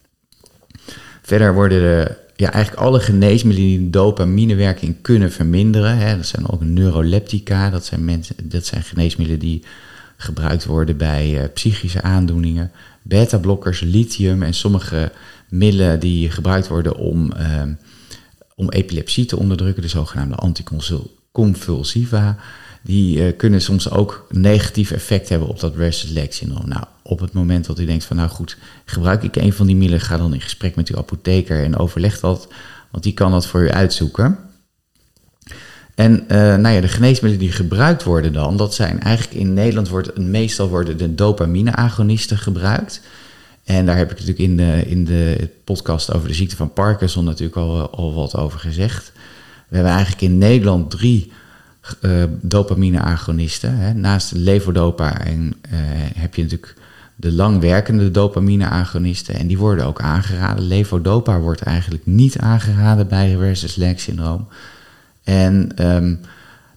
Verder 1.23 1.55
worden 1.55 1.81
de, 1.81 2.17
ja, 2.37 2.52
eigenlijk 2.52 2.83
alle 2.85 3.00
geneesmiddelen 3.00 3.69
die 3.69 3.91
dopaminewerking 3.91 4.97
kunnen 5.02 5.33
verminderen. 5.33 5.99
Hè, 5.99 6.17
dat 6.17 6.26
zijn 6.26 6.49
ook 6.49 6.64
neuroleptica, 6.64 7.71
dat 7.71 7.85
zijn, 7.85 8.05
mensen, 8.05 8.37
dat 8.43 8.67
zijn 8.67 8.83
geneesmiddelen 8.83 9.41
die 9.41 9.62
gebruikt 10.17 10.64
worden 10.64 10.97
bij 10.97 11.43
uh, 11.43 11.45
psychische 11.55 12.02
aandoeningen. 12.02 12.71
Beta-blokkers, 13.02 13.81
lithium 13.81 14.43
en 14.43 14.55
sommige 14.55 15.12
middelen 15.49 16.00
die 16.00 16.31
gebruikt 16.31 16.69
worden 16.69 16.97
om, 16.97 17.33
uh, 17.38 17.62
om 18.55 18.71
epilepsie 18.71 19.25
te 19.25 19.38
onderdrukken, 19.38 19.83
de 19.83 19.88
zogenaamde 19.88 20.35
anticonvulsiva, 20.35 21.09
die 22.82 23.18
uh, 23.18 23.36
kunnen 23.36 23.60
soms 23.60 23.90
ook 23.90 24.26
negatief 24.30 24.90
effect 24.90 25.28
hebben 25.28 25.48
op 25.48 25.60
dat 25.60 25.76
restless 25.76 26.14
leg 26.14 26.32
syndroom. 26.34 26.68
Nou, 26.68 26.84
op 27.02 27.20
het 27.20 27.32
moment 27.32 27.66
dat 27.66 27.78
u 27.78 27.84
denkt 27.84 28.04
van 28.04 28.16
nou 28.16 28.28
goed, 28.28 28.56
gebruik 28.84 29.22
ik 29.22 29.36
een 29.36 29.52
van 29.52 29.66
die 29.66 29.76
middelen, 29.76 30.00
ga 30.00 30.16
dan 30.16 30.34
in 30.34 30.40
gesprek 30.40 30.74
met 30.74 30.88
uw 30.88 30.96
apotheker 30.96 31.64
en 31.64 31.76
overleg 31.76 32.20
dat, 32.20 32.48
want 32.90 33.04
die 33.04 33.14
kan 33.14 33.30
dat 33.30 33.46
voor 33.46 33.62
u 33.62 33.70
uitzoeken. 33.70 34.38
En 35.94 36.12
uh, 36.12 36.28
nou 36.56 36.68
ja, 36.68 36.80
de 36.80 36.88
geneesmiddelen 36.88 37.46
die 37.46 37.56
gebruikt 37.56 38.02
worden 38.02 38.32
dan, 38.32 38.56
dat 38.56 38.74
zijn 38.74 39.00
eigenlijk 39.00 39.40
in 39.40 39.54
Nederland 39.54 39.88
wordt 39.88 40.18
meestal 40.18 40.68
worden 40.68 40.96
de 40.96 41.14
dopamine-agonisten 41.14 42.38
gebruikt. 42.38 43.00
En 43.64 43.86
daar 43.86 43.96
heb 43.96 44.10
ik 44.10 44.18
natuurlijk 44.18 44.48
in 44.48 44.56
de, 44.56 44.82
in 44.86 45.04
de 45.04 45.48
podcast 45.64 46.12
over 46.12 46.28
de 46.28 46.34
ziekte 46.34 46.56
van 46.56 46.72
Parkinson 46.72 47.24
natuurlijk 47.24 47.56
al, 47.56 47.90
al 47.90 48.14
wat 48.14 48.36
over 48.36 48.58
gezegd. 48.58 49.12
We 49.73 49.79
hebben 49.79 49.97
eigenlijk 49.97 50.23
in 50.23 50.38
Nederland 50.38 50.91
drie 50.91 51.33
uh, 52.00 52.25
dopamine-agonisten. 52.41 54.00
Naast 54.00 54.33
levodopa 54.35 55.21
en, 55.21 55.55
uh, 55.67 55.73
heb 56.14 56.35
je 56.35 56.43
natuurlijk 56.43 56.75
de 57.17 57.33
langwerkende 57.33 58.11
dopamine-agonisten. 58.11 59.35
En 59.35 59.47
die 59.47 59.59
worden 59.59 59.87
ook 59.87 60.00
aangeraden. 60.00 60.64
Levodopa 60.64 61.41
wordt 61.41 61.62
eigenlijk 61.62 62.07
niet 62.07 62.38
aangeraden 62.38 63.09
bij 63.09 63.33
reverse 63.33 63.81
leg 63.81 64.00
syndroom. 64.00 64.49
En 65.25 65.87
um, 65.87 66.21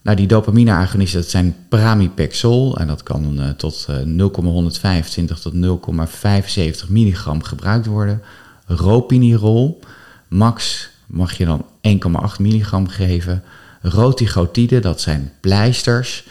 nou, 0.02 0.16
die 0.16 0.26
dopamine-agonisten, 0.26 1.20
dat 1.20 1.30
zijn 1.30 1.56
pramipexol. 1.68 2.78
En 2.78 2.86
dat 2.86 3.02
kan 3.02 3.40
uh, 3.40 3.48
tot 3.48 3.86
uh, 3.90 3.96
0,125 3.96 5.38
tot 5.38 5.54
0,75 6.84 6.88
milligram 6.88 7.42
gebruikt 7.42 7.86
worden. 7.86 8.22
Ropinirol, 8.66 9.80
max 10.28 10.90
mag 11.06 11.36
je 11.36 11.44
dan 11.44 11.64
1,8 11.88 12.40
milligram 12.40 12.88
geven. 12.88 13.42
Rotigotide, 13.82 14.80
dat 14.80 15.00
zijn 15.00 15.32
pleisters. 15.40 16.26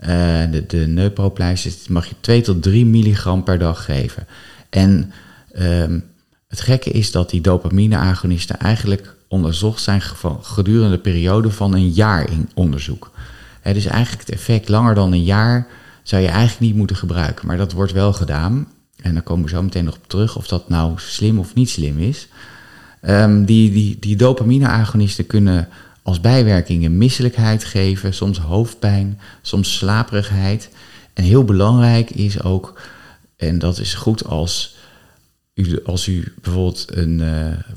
Uh, 0.00 0.08
de, 0.50 0.64
de 0.66 0.86
neupropleisters, 0.86 1.88
mag 1.88 2.06
je 2.06 2.14
2 2.20 2.40
tot 2.40 2.62
3 2.62 2.86
milligram 2.86 3.42
per 3.42 3.58
dag 3.58 3.84
geven. 3.84 4.26
En 4.70 5.12
um, 5.58 6.04
het 6.48 6.60
gekke 6.60 6.90
is 6.90 7.10
dat 7.10 7.30
die 7.30 7.40
dopamine-agonisten 7.40 8.58
eigenlijk 8.58 9.14
onderzocht 9.28 9.82
zijn 9.82 10.02
gedurende 10.40 10.96
de 10.96 11.02
periode 11.02 11.50
van 11.50 11.74
een 11.74 11.90
jaar 11.90 12.30
in 12.30 12.50
onderzoek. 12.54 13.10
Het 13.60 13.76
is 13.76 13.86
eigenlijk 13.86 14.26
het 14.26 14.36
effect 14.36 14.68
langer 14.68 14.94
dan 14.94 15.12
een 15.12 15.24
jaar 15.24 15.66
zou 16.02 16.22
je 16.22 16.28
eigenlijk 16.28 16.60
niet 16.60 16.74
moeten 16.74 16.96
gebruiken. 16.96 17.46
Maar 17.46 17.56
dat 17.56 17.72
wordt 17.72 17.92
wel 17.92 18.12
gedaan. 18.12 18.68
En 18.96 19.12
daar 19.12 19.22
komen 19.22 19.44
we 19.44 19.50
zo 19.50 19.62
meteen 19.62 19.84
nog 19.84 19.96
op 19.96 20.08
terug 20.08 20.36
of 20.36 20.46
dat 20.46 20.68
nou 20.68 20.92
slim 20.96 21.38
of 21.38 21.54
niet 21.54 21.70
slim 21.70 21.98
is. 21.98 22.28
Um, 23.08 23.44
die, 23.44 23.70
die, 23.70 23.98
die 23.98 24.16
dopamine-agonisten 24.16 25.26
kunnen 25.26 25.68
als 26.02 26.20
bijwerkingen 26.20 26.98
misselijkheid 26.98 27.64
geven, 27.64 28.14
soms 28.14 28.38
hoofdpijn, 28.38 29.20
soms 29.42 29.76
slaperigheid. 29.76 30.70
En 31.12 31.24
heel 31.24 31.44
belangrijk 31.44 32.10
is 32.10 32.42
ook, 32.42 32.80
en 33.36 33.58
dat 33.58 33.78
is 33.78 33.94
goed 33.94 34.24
als 34.24 34.76
u, 35.54 35.82
als 35.84 36.08
u 36.08 36.32
bijvoorbeeld 36.42 36.86
een 36.88 37.20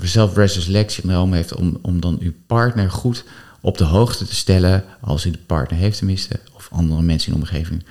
uh, 0.04 0.48
syndroom 0.88 1.34
heeft, 1.34 1.56
om, 1.56 1.78
om 1.82 2.00
dan 2.00 2.18
uw 2.22 2.34
partner 2.48 2.92
goed 2.92 3.24
op 3.62 3.78
de 3.78 3.84
hoogte 3.84 4.26
te 4.26 4.36
stellen, 4.36 4.84
als 5.02 5.26
u 5.26 5.32
de 5.32 5.40
partner 5.46 5.80
heeft 5.80 5.98
tenminste, 5.98 6.40
of 6.54 6.68
andere 6.72 7.02
mensen 7.02 7.34
in 7.34 7.40
de 7.40 7.46
omgeving, 7.46 7.84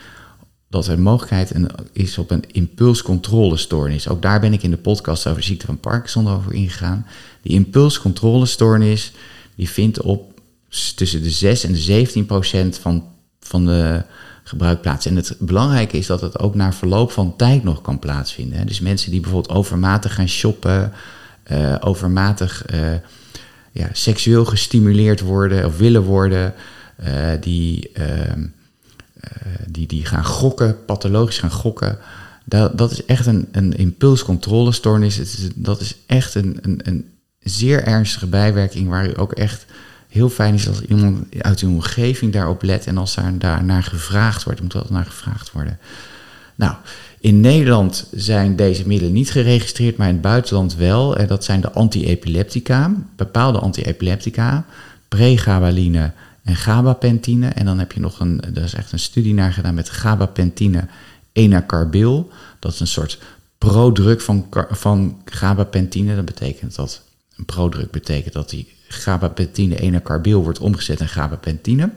dat 0.68 0.86
er 0.86 0.98
mogelijkheid 0.98 1.52
is 1.92 2.18
op 2.18 2.30
een 2.30 2.44
impulscontrolestoornis. 2.52 4.08
Ook 4.08 4.22
daar 4.22 4.40
ben 4.40 4.52
ik 4.52 4.62
in 4.62 4.70
de 4.70 4.76
podcast 4.76 5.26
over 5.26 5.42
ziekte 5.42 5.66
van 5.66 5.80
Parkinson 5.80 6.28
over 6.28 6.52
ingegaan. 6.52 7.06
Die 7.42 7.52
impulscontrolestoornis, 7.52 9.12
die 9.54 9.68
vindt 9.68 10.00
op 10.00 10.40
tussen 10.94 11.22
de 11.22 11.30
6 11.30 11.64
en 11.64 11.72
de 11.72 11.78
17 11.78 12.26
procent 12.26 12.78
van, 12.78 13.04
van 13.40 13.66
de 13.66 14.04
gebruik 14.44 14.80
plaats. 14.80 15.06
En 15.06 15.16
het 15.16 15.36
belangrijke 15.38 15.96
is 15.96 16.06
dat 16.06 16.20
het 16.20 16.38
ook 16.38 16.54
na 16.54 16.72
verloop 16.72 17.10
van 17.10 17.36
tijd 17.36 17.62
nog 17.62 17.80
kan 17.80 17.98
plaatsvinden. 17.98 18.66
Dus 18.66 18.80
mensen 18.80 19.10
die 19.10 19.20
bijvoorbeeld 19.20 19.56
overmatig 19.56 20.14
gaan 20.14 20.28
shoppen, 20.28 20.92
uh, 21.52 21.76
overmatig 21.80 22.64
uh, 22.74 22.92
ja, 23.72 23.88
seksueel 23.92 24.44
gestimuleerd 24.44 25.20
worden 25.20 25.66
of 25.66 25.78
willen 25.78 26.02
worden, 26.02 26.54
uh, 27.04 27.30
die, 27.40 27.90
ehm, 27.92 28.46
die, 29.68 29.86
die 29.86 30.04
gaan 30.04 30.24
gokken, 30.24 30.84
pathologisch 30.84 31.38
gaan 31.38 31.50
gokken. 31.50 31.98
Dat, 32.44 32.78
dat 32.78 32.90
is 32.90 33.04
echt 33.04 33.26
een, 33.26 33.48
een 33.52 33.76
impulscontrolestoornis. 33.76 35.20
Dat 35.54 35.80
is 35.80 35.96
echt 36.06 36.34
een, 36.34 36.58
een, 36.62 36.80
een 36.84 37.10
zeer 37.40 37.82
ernstige 37.82 38.26
bijwerking 38.26 38.88
waar 38.88 39.08
u 39.08 39.12
ook 39.16 39.32
echt 39.32 39.66
heel 40.08 40.28
fijn 40.28 40.54
is 40.54 40.68
als 40.68 40.80
iemand 40.80 41.24
uit 41.38 41.60
uw 41.60 41.70
omgeving 41.70 42.32
daarop 42.32 42.62
let 42.62 42.86
en 42.86 42.98
als 42.98 43.14
daar, 43.14 43.38
daar 43.38 43.64
naar 43.64 43.82
gevraagd 43.82 44.44
wordt. 44.44 44.62
Moet 44.62 44.72
wel 44.72 44.86
naar 44.90 45.04
gevraagd 45.04 45.52
worden. 45.52 45.78
Nou, 46.54 46.74
in 47.20 47.40
Nederland 47.40 48.08
zijn 48.14 48.56
deze 48.56 48.86
middelen 48.86 49.12
niet 49.12 49.30
geregistreerd, 49.30 49.96
maar 49.96 50.08
in 50.08 50.12
het 50.12 50.22
buitenland 50.22 50.76
wel. 50.76 51.16
En 51.16 51.26
dat 51.26 51.44
zijn 51.44 51.60
de 51.60 51.72
antiepileptica, 51.72 52.92
bepaalde 53.16 53.58
antiepileptica, 53.58 54.64
pregabaline 55.08 56.12
en 56.46 56.56
gabapentine. 56.56 57.48
En 57.48 57.64
dan 57.64 57.78
heb 57.78 57.92
je 57.92 58.00
nog 58.00 58.20
een, 58.20 58.40
er 58.54 58.62
is 58.62 58.74
echt 58.74 58.92
een 58.92 58.98
studie 58.98 59.34
naar 59.34 59.52
gedaan 59.52 59.74
met 59.74 59.90
gabapentine 59.90 60.86
enacarbil. 61.32 62.30
Dat 62.58 62.72
is 62.72 62.80
een 62.80 62.86
soort 62.86 63.18
prodruk 63.58 64.20
van, 64.20 64.46
van 64.70 65.20
gabapentine. 65.24 66.16
Dat 66.16 66.24
betekent 66.24 66.74
dat, 66.74 67.02
een 67.36 67.44
prodruk 67.44 67.90
betekent 67.90 68.34
dat 68.34 68.50
die 68.50 68.68
gabapentine 68.88 69.80
enacarbil 69.80 70.42
wordt 70.42 70.58
omgezet 70.58 71.00
in 71.00 71.08
gabapentine. 71.08 71.90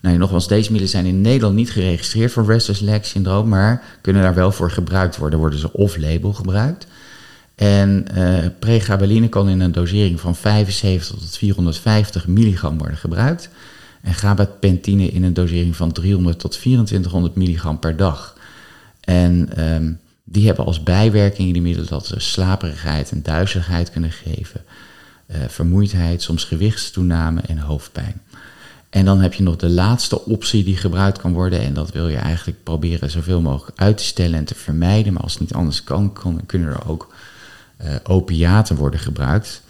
Nou, 0.00 0.16
nogmaals, 0.16 0.48
deze 0.48 0.70
middelen 0.70 0.88
zijn 0.88 1.06
in 1.06 1.20
Nederland 1.20 1.54
niet 1.54 1.70
geregistreerd 1.70 2.32
voor 2.32 2.46
restless 2.46 2.80
leg 2.80 3.06
syndroom, 3.06 3.48
maar 3.48 3.98
kunnen 4.00 4.22
daar 4.22 4.34
wel 4.34 4.52
voor 4.52 4.70
gebruikt 4.70 5.16
worden. 5.16 5.38
Worden 5.38 5.58
ze 5.58 5.72
off-label 5.72 6.32
gebruikt. 6.32 6.86
En 7.62 8.04
uh, 8.60 9.28
kan 9.28 9.48
in 9.48 9.60
een 9.60 9.72
dosering 9.72 10.20
van 10.20 10.36
75 10.36 11.18
tot 11.18 11.36
450 11.36 12.26
milligram 12.26 12.78
worden 12.78 12.96
gebruikt. 12.96 13.48
En 14.02 14.14
gabapentine 14.14 15.06
in 15.06 15.22
een 15.22 15.34
dosering 15.34 15.76
van 15.76 15.92
300 15.92 16.38
tot 16.38 16.52
2400 16.52 17.34
milligram 17.34 17.78
per 17.78 17.96
dag. 17.96 18.36
En 19.00 19.64
um, 19.72 20.00
die 20.24 20.46
hebben 20.46 20.64
als 20.64 20.82
bijwerking 20.82 21.46
in 21.46 21.52
die 21.52 21.62
middelen 21.62 21.88
dat 21.88 22.06
ze 22.06 22.20
slaperigheid 22.20 23.10
en 23.10 23.22
duizeligheid 23.22 23.90
kunnen 23.90 24.12
geven. 24.12 24.60
vermoeidheid, 25.48 26.22
soms 26.22 26.44
gewichtstoename 26.44 27.40
en 27.40 27.58
hoofdpijn. 27.58 28.20
En 28.90 29.04
dan 29.04 29.20
heb 29.20 29.34
je 29.34 29.42
nog 29.42 29.56
de 29.56 29.70
laatste 29.70 30.24
optie 30.24 30.64
die 30.64 30.76
gebruikt 30.76 31.18
kan 31.18 31.32
worden. 31.32 31.60
En 31.60 31.74
dat 31.74 31.92
wil 31.92 32.08
je 32.08 32.16
eigenlijk 32.16 32.62
proberen 32.62 33.10
zoveel 33.10 33.40
mogelijk 33.40 33.80
uit 33.80 33.96
te 33.96 34.04
stellen 34.04 34.38
en 34.38 34.44
te 34.44 34.54
vermijden. 34.54 35.12
Maar 35.12 35.22
als 35.22 35.32
het 35.32 35.40
niet 35.40 35.54
anders 35.54 35.84
kan, 35.84 36.12
kunnen 36.46 36.68
er 36.68 36.88
ook 36.88 37.08
opiaten 38.04 38.76
worden 38.76 39.00
gebruikt. 39.00 39.62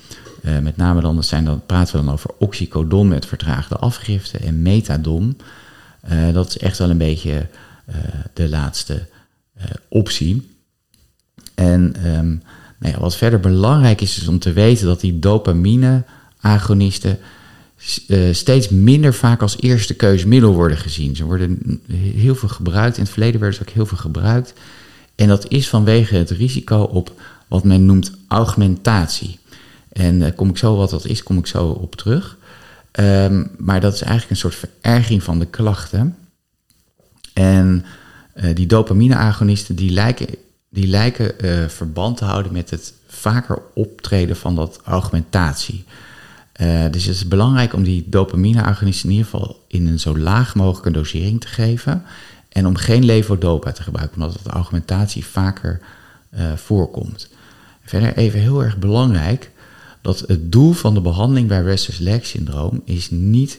Uh, 0.45 0.59
met 0.59 0.76
name 0.76 1.00
dan, 1.00 1.25
zijn 1.25 1.45
dan 1.45 1.62
praten 1.66 1.97
we 1.97 2.04
dan 2.04 2.14
over 2.14 2.31
oxycodon 2.38 3.09
met 3.09 3.26
vertraagde 3.26 3.76
afgifte 3.76 4.38
en 4.38 4.62
methadon. 4.62 5.38
Uh, 6.12 6.33
dat 6.33 6.49
is 6.49 6.59
echt 6.59 6.78
wel 6.78 6.90
een 6.90 6.99
beetje 6.99 7.47
de 8.33 8.49
laatste 8.49 9.07
optie. 9.88 10.50
En 11.54 12.07
um, 12.07 12.42
nou 12.78 12.95
ja, 12.95 13.00
wat 13.00 13.16
verder 13.16 13.40
belangrijk 13.40 14.00
is, 14.00 14.21
is 14.21 14.28
om 14.28 14.38
te 14.38 14.52
weten 14.52 14.87
dat 14.87 15.00
die 15.00 15.19
dopamine-agonisten 15.19 17.19
steeds 18.33 18.69
minder 18.69 19.14
vaak 19.14 19.42
als 19.42 19.57
eerste 19.61 19.95
keusmiddel 19.95 20.54
worden 20.54 20.78
gezien. 20.78 21.16
Ze 21.16 21.25
worden 21.25 21.81
heel 21.92 22.35
veel 22.35 22.49
gebruikt. 22.49 22.97
In 22.97 23.02
het 23.02 23.12
verleden 23.12 23.40
werden 23.40 23.59
ze 23.59 23.64
ook 23.69 23.75
heel 23.75 23.87
veel 23.87 23.99
gebruikt. 23.99 24.52
En 25.14 25.28
dat 25.28 25.49
is 25.49 25.69
vanwege 25.69 26.16
het 26.16 26.31
risico 26.31 26.83
op 26.83 27.21
wat 27.52 27.64
men 27.64 27.87
noemt 27.87 28.12
augmentatie. 28.28 29.38
En 29.92 30.18
daar 30.18 30.32
kom 30.32 30.49
ik 30.49 30.56
zo, 30.56 30.76
wat 30.76 30.90
dat 30.90 31.04
is, 31.04 31.23
kom 31.23 31.38
ik 31.38 31.47
zo 31.47 31.66
op 31.66 31.97
terug. 31.97 32.37
Um, 33.00 33.50
maar 33.59 33.80
dat 33.80 33.94
is 33.94 34.00
eigenlijk 34.00 34.30
een 34.30 34.50
soort 34.50 34.54
vererging 34.54 35.23
van 35.23 35.38
de 35.38 35.47
klachten. 35.47 36.16
En 37.32 37.85
uh, 38.35 38.54
die 38.54 38.66
dopamine-agonisten 38.66 39.76
die 39.76 39.90
lijken, 39.90 40.26
die 40.68 40.87
lijken 40.87 41.44
uh, 41.44 41.68
verband 41.68 42.16
te 42.16 42.25
houden 42.25 42.52
met 42.52 42.71
het 42.71 42.94
vaker 43.06 43.62
optreden 43.75 44.37
van 44.37 44.54
dat 44.54 44.80
augmentatie. 44.85 45.85
Uh, 46.61 46.85
dus 46.90 47.04
het 47.04 47.14
is 47.14 47.28
belangrijk 47.28 47.73
om 47.73 47.82
die 47.82 48.06
dopamine-agonisten 48.09 49.09
in 49.09 49.14
ieder 49.14 49.30
geval 49.30 49.64
in 49.68 49.87
een 49.87 50.00
zo 50.00 50.18
laag 50.18 50.54
mogelijke 50.54 50.90
dosering 50.90 51.40
te 51.40 51.49
geven. 51.49 52.02
En 52.49 52.66
om 52.66 52.76
geen 52.76 53.04
levodopa 53.04 53.73
te 53.73 53.82
gebruiken, 53.82 54.23
omdat 54.23 54.38
het 54.38 54.47
augmentatie 54.47 55.26
vaker 55.26 55.80
voorkomt. 56.56 57.28
Verder 57.92 58.16
even 58.16 58.40
heel 58.40 58.62
erg 58.62 58.78
belangrijk 58.78 59.50
dat 60.00 60.25
het 60.26 60.52
doel 60.52 60.72
van 60.72 60.94
de 60.94 61.00
behandeling 61.00 61.49
bij 61.49 61.62
restless 61.62 61.99
leg 61.99 62.26
syndroom 62.26 62.82
is 62.84 63.11
niet 63.11 63.58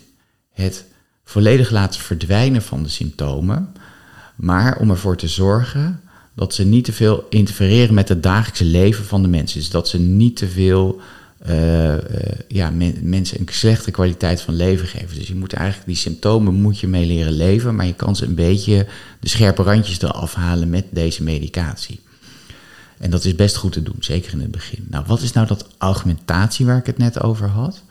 het 0.54 0.86
volledig 1.24 1.70
laten 1.70 2.02
verdwijnen 2.02 2.62
van 2.62 2.84
de 2.84 2.90
symptomen, 2.90 3.74
maar 4.36 4.78
om 4.80 4.90
ervoor 4.90 5.18
te 5.18 5.28
zorgen 5.28 6.02
dat 6.36 6.54
ze 6.54 6.66
niet 6.66 6.86
te 6.86 6.94
veel 6.94 7.26
interfereren 7.30 7.94
met 7.94 8.10
het 8.10 8.24
dagelijkse 8.24 8.66
leven 8.66 9.06
van 9.06 9.22
de 9.22 9.28
mensen. 9.28 9.60
Dus 9.60 9.70
dat 9.70 9.88
ze 9.88 10.00
niet 10.00 10.36
te 10.36 10.48
veel 10.48 11.02
uh, 11.48 11.94
uh, 11.94 12.00
ja, 12.48 12.72
mensen 13.02 13.40
een 13.40 13.48
slechte 13.52 13.92
kwaliteit 13.92 14.42
van 14.42 14.56
leven 14.56 14.88
geven. 14.88 15.18
Dus 15.18 15.28
je 15.28 15.36
moet 15.36 15.54
eigenlijk 15.54 15.88
die 15.88 15.98
symptomen 15.98 16.54
moet 16.54 16.80
je 16.80 16.88
mee 16.88 17.06
leren 17.06 17.34
leven, 17.34 17.76
maar 17.76 17.86
je 17.86 17.96
kan 17.96 18.16
ze 18.16 18.26
een 18.26 18.36
beetje 18.36 18.88
de 19.20 19.30
scherpe 19.30 19.64
randjes 19.64 20.02
eraf 20.02 20.34
halen 20.34 20.70
met 20.70 20.86
deze 20.90 21.24
medicatie. 21.24 22.00
En 23.04 23.10
dat 23.10 23.26
is 23.26 23.36
best 23.36 23.56
goed 23.56 23.72
te 23.72 23.84
doen, 23.84 23.96
zeker 24.00 24.34
in 24.34 24.40
het 24.40 24.52
begin. 24.52 24.86
Nou, 24.90 25.04
wat 25.08 25.22
is 25.22 25.32
nou 25.32 25.48
dat 25.48 25.68
augmentatie 25.78 26.66
waar 26.66 26.78
ik 26.78 26.86
het 26.86 26.98
net 26.98 27.22
over 27.22 27.48
had? 27.48 27.82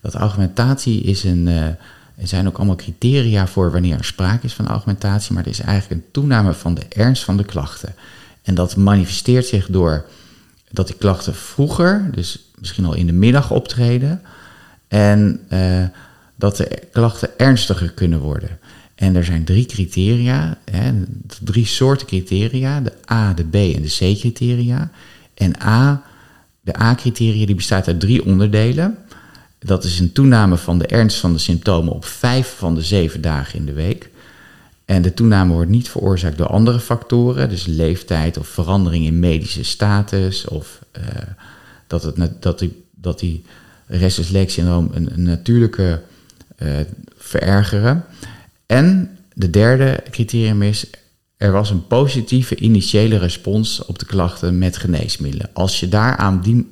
Dat 0.00 0.14
augmentatie 0.14 1.00
is 1.02 1.24
een. 1.24 1.46
Uh, 1.46 1.66
er 2.14 2.28
zijn 2.28 2.46
ook 2.46 2.56
allemaal 2.56 2.76
criteria 2.76 3.46
voor 3.46 3.70
wanneer 3.70 3.98
er 3.98 4.04
sprake 4.04 4.46
is 4.46 4.54
van 4.54 4.66
augmentatie, 4.66 5.34
maar 5.34 5.42
er 5.42 5.50
is 5.50 5.60
eigenlijk 5.60 6.00
een 6.00 6.10
toename 6.12 6.52
van 6.52 6.74
de 6.74 6.86
ernst 6.88 7.24
van 7.24 7.36
de 7.36 7.44
klachten. 7.44 7.94
En 8.42 8.54
dat 8.54 8.76
manifesteert 8.76 9.46
zich 9.46 9.66
door 9.66 10.04
dat 10.70 10.86
die 10.86 10.96
klachten 10.96 11.34
vroeger, 11.34 12.08
dus 12.12 12.50
misschien 12.58 12.84
al 12.84 12.94
in 12.94 13.06
de 13.06 13.12
middag 13.12 13.50
optreden, 13.50 14.22
en 14.88 15.40
uh, 15.52 15.84
dat 16.36 16.56
de 16.56 16.82
klachten 16.92 17.38
ernstiger 17.38 17.92
kunnen 17.92 18.18
worden. 18.18 18.58
En 19.02 19.16
er 19.16 19.24
zijn 19.24 19.44
drie 19.44 19.66
criteria, 19.66 20.58
hè, 20.70 20.92
drie 21.40 21.66
soorten 21.66 22.06
criteria, 22.06 22.80
de 22.80 22.92
A, 23.10 23.34
de 23.34 23.44
B 23.44 23.54
en 23.54 23.82
de 23.82 23.88
C 23.88 24.18
criteria. 24.18 24.90
En 25.34 25.62
A, 25.62 26.02
de 26.60 26.80
A-criteria 26.80 27.46
die 27.46 27.54
bestaat 27.54 27.86
uit 27.86 28.00
drie 28.00 28.24
onderdelen. 28.24 28.98
Dat 29.58 29.84
is 29.84 29.98
een 29.98 30.12
toename 30.12 30.56
van 30.56 30.78
de 30.78 30.86
ernst 30.86 31.18
van 31.18 31.32
de 31.32 31.38
symptomen 31.38 31.92
op 31.92 32.04
vijf 32.04 32.54
van 32.58 32.74
de 32.74 32.82
zeven 32.82 33.20
dagen 33.20 33.58
in 33.58 33.66
de 33.66 33.72
week. 33.72 34.10
En 34.84 35.02
de 35.02 35.14
toename 35.14 35.52
wordt 35.52 35.70
niet 35.70 35.88
veroorzaakt 35.88 36.38
door 36.38 36.46
andere 36.46 36.80
factoren, 36.80 37.48
dus 37.48 37.66
leeftijd 37.66 38.38
of 38.38 38.46
verandering 38.46 39.04
in 39.04 39.18
medische 39.18 39.64
status 39.64 40.48
of 40.48 40.78
uh, 40.98 41.04
dat, 41.86 42.02
het, 42.02 42.42
dat, 42.42 42.58
die, 42.58 42.84
dat 42.94 43.18
die 43.18 43.44
restless 43.86 44.30
leg 44.30 44.50
syndroom 44.50 44.90
een, 44.92 45.12
een 45.12 45.22
natuurlijke 45.22 46.02
uh, 46.58 46.68
verergeren. 47.16 48.04
En 48.72 49.18
de 49.34 49.50
derde 49.50 50.02
criterium 50.10 50.62
is, 50.62 50.86
er 51.36 51.52
was 51.52 51.70
een 51.70 51.86
positieve 51.86 52.56
initiële 52.56 53.18
respons 53.18 53.84
op 53.84 53.98
de 53.98 54.06
klachten 54.06 54.58
met 54.58 54.76
geneesmiddelen. 54.76 55.50
Als 55.52 55.80
je 55.80 55.88
daaraan, 55.88 56.66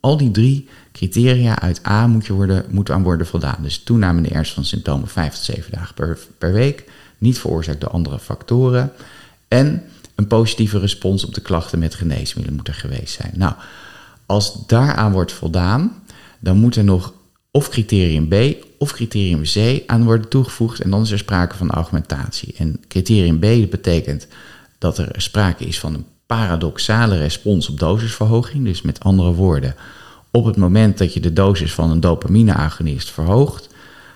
al 0.00 0.16
die 0.16 0.30
drie 0.30 0.68
criteria 0.92 1.60
uit 1.60 1.86
A 1.86 2.06
moet, 2.06 2.26
je 2.26 2.32
worden, 2.32 2.64
moet 2.68 2.90
aan 2.90 3.02
worden 3.02 3.26
voldaan. 3.26 3.62
Dus 3.62 3.78
toename 3.78 4.16
in 4.16 4.22
de 4.22 4.34
ernst 4.34 4.52
van 4.52 4.64
symptomen 4.64 5.08
5 5.08 5.34
tot 5.34 5.44
7 5.44 5.72
dagen 5.72 5.94
per, 5.94 6.18
per 6.38 6.52
week, 6.52 6.84
niet 7.18 7.38
veroorzaakt 7.38 7.80
door 7.80 7.90
andere 7.90 8.18
factoren. 8.18 8.92
En 9.48 9.82
een 10.14 10.26
positieve 10.26 10.78
respons 10.78 11.24
op 11.24 11.34
de 11.34 11.40
klachten 11.40 11.78
met 11.78 11.94
geneesmiddelen 11.94 12.56
moet 12.56 12.68
er 12.68 12.74
geweest 12.74 13.14
zijn. 13.14 13.32
Nou, 13.34 13.54
als 14.26 14.66
daaraan 14.66 15.12
wordt 15.12 15.32
voldaan, 15.32 16.02
dan 16.38 16.56
moet 16.56 16.76
er 16.76 16.84
nog 16.84 17.12
of 17.56 17.68
criterium 17.68 18.28
B 18.28 18.34
of 18.78 18.92
criterium 18.92 19.42
C 19.42 19.82
aan 19.86 20.04
worden 20.04 20.28
toegevoegd 20.28 20.80
en 20.80 20.90
dan 20.90 21.02
is 21.02 21.10
er 21.10 21.18
sprake 21.18 21.56
van 21.56 21.70
augmentatie. 21.70 22.54
En 22.56 22.80
criterium 22.88 23.38
B 23.38 23.70
betekent 23.70 24.26
dat 24.78 24.98
er 24.98 25.08
sprake 25.16 25.64
is 25.64 25.78
van 25.80 25.94
een 25.94 26.04
paradoxale 26.26 27.18
respons 27.18 27.68
op 27.68 27.78
dosisverhoging. 27.78 28.64
Dus 28.64 28.82
met 28.82 29.00
andere 29.00 29.32
woorden, 29.32 29.74
op 30.30 30.44
het 30.44 30.56
moment 30.56 30.98
dat 30.98 31.14
je 31.14 31.20
de 31.20 31.32
dosis 31.32 31.72
van 31.72 31.90
een 31.90 32.00
dopamine-agonist 32.00 33.10
verhoogt, 33.10 33.68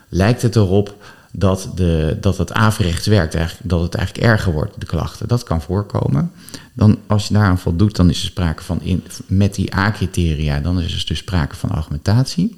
lijkt 0.09 0.43
het 0.43 0.57
erop 0.57 0.97
dat, 1.33 1.71
de, 1.75 2.17
dat 2.21 2.39
het 2.39 2.53
averechts 2.53 3.07
werkt, 3.07 3.37
dat 3.63 3.83
het 3.83 3.95
eigenlijk 3.95 4.27
erger 4.27 4.53
wordt, 4.53 4.81
de 4.81 4.87
klachten. 4.87 5.29
Dat 5.29 5.43
kan 5.43 5.61
voorkomen. 5.61 6.33
Dan, 6.73 6.99
als 7.07 7.29
je 7.29 7.35
daaraan 7.35 7.59
voldoet, 7.59 7.97
dan 7.97 8.11
is 8.11 8.21
er 8.21 8.27
sprake 8.27 8.63
van, 8.63 8.83
in, 8.83 9.05
met 9.27 9.55
die 9.55 9.77
A-criteria, 9.77 10.61
dan 10.61 10.81
is 10.81 10.95
er 10.95 11.07
dus 11.07 11.19
sprake 11.19 11.57
van 11.57 11.71
augmentatie. 11.71 12.57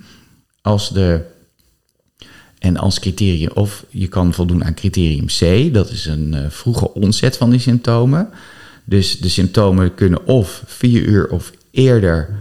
Als 0.62 0.88
de 0.88 1.20
en 2.58 2.76
als 2.76 2.98
criterium, 2.98 3.50
of 3.54 3.84
je 3.88 4.08
kan 4.08 4.34
voldoen 4.34 4.64
aan 4.64 4.74
criterium 4.74 5.26
C, 5.26 5.74
dat 5.74 5.90
is 5.90 6.06
een 6.06 6.32
uh, 6.34 6.40
vroege 6.48 6.94
onzet 6.94 7.36
van 7.36 7.50
die 7.50 7.60
symptomen. 7.60 8.30
Dus 8.84 9.18
de 9.18 9.28
symptomen 9.28 9.94
kunnen 9.94 10.26
of 10.26 10.62
vier 10.66 11.02
uur 11.02 11.30
of 11.30 11.52
eerder 11.70 12.38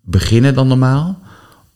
beginnen 0.00 0.54
dan 0.54 0.68
normaal, 0.68 1.18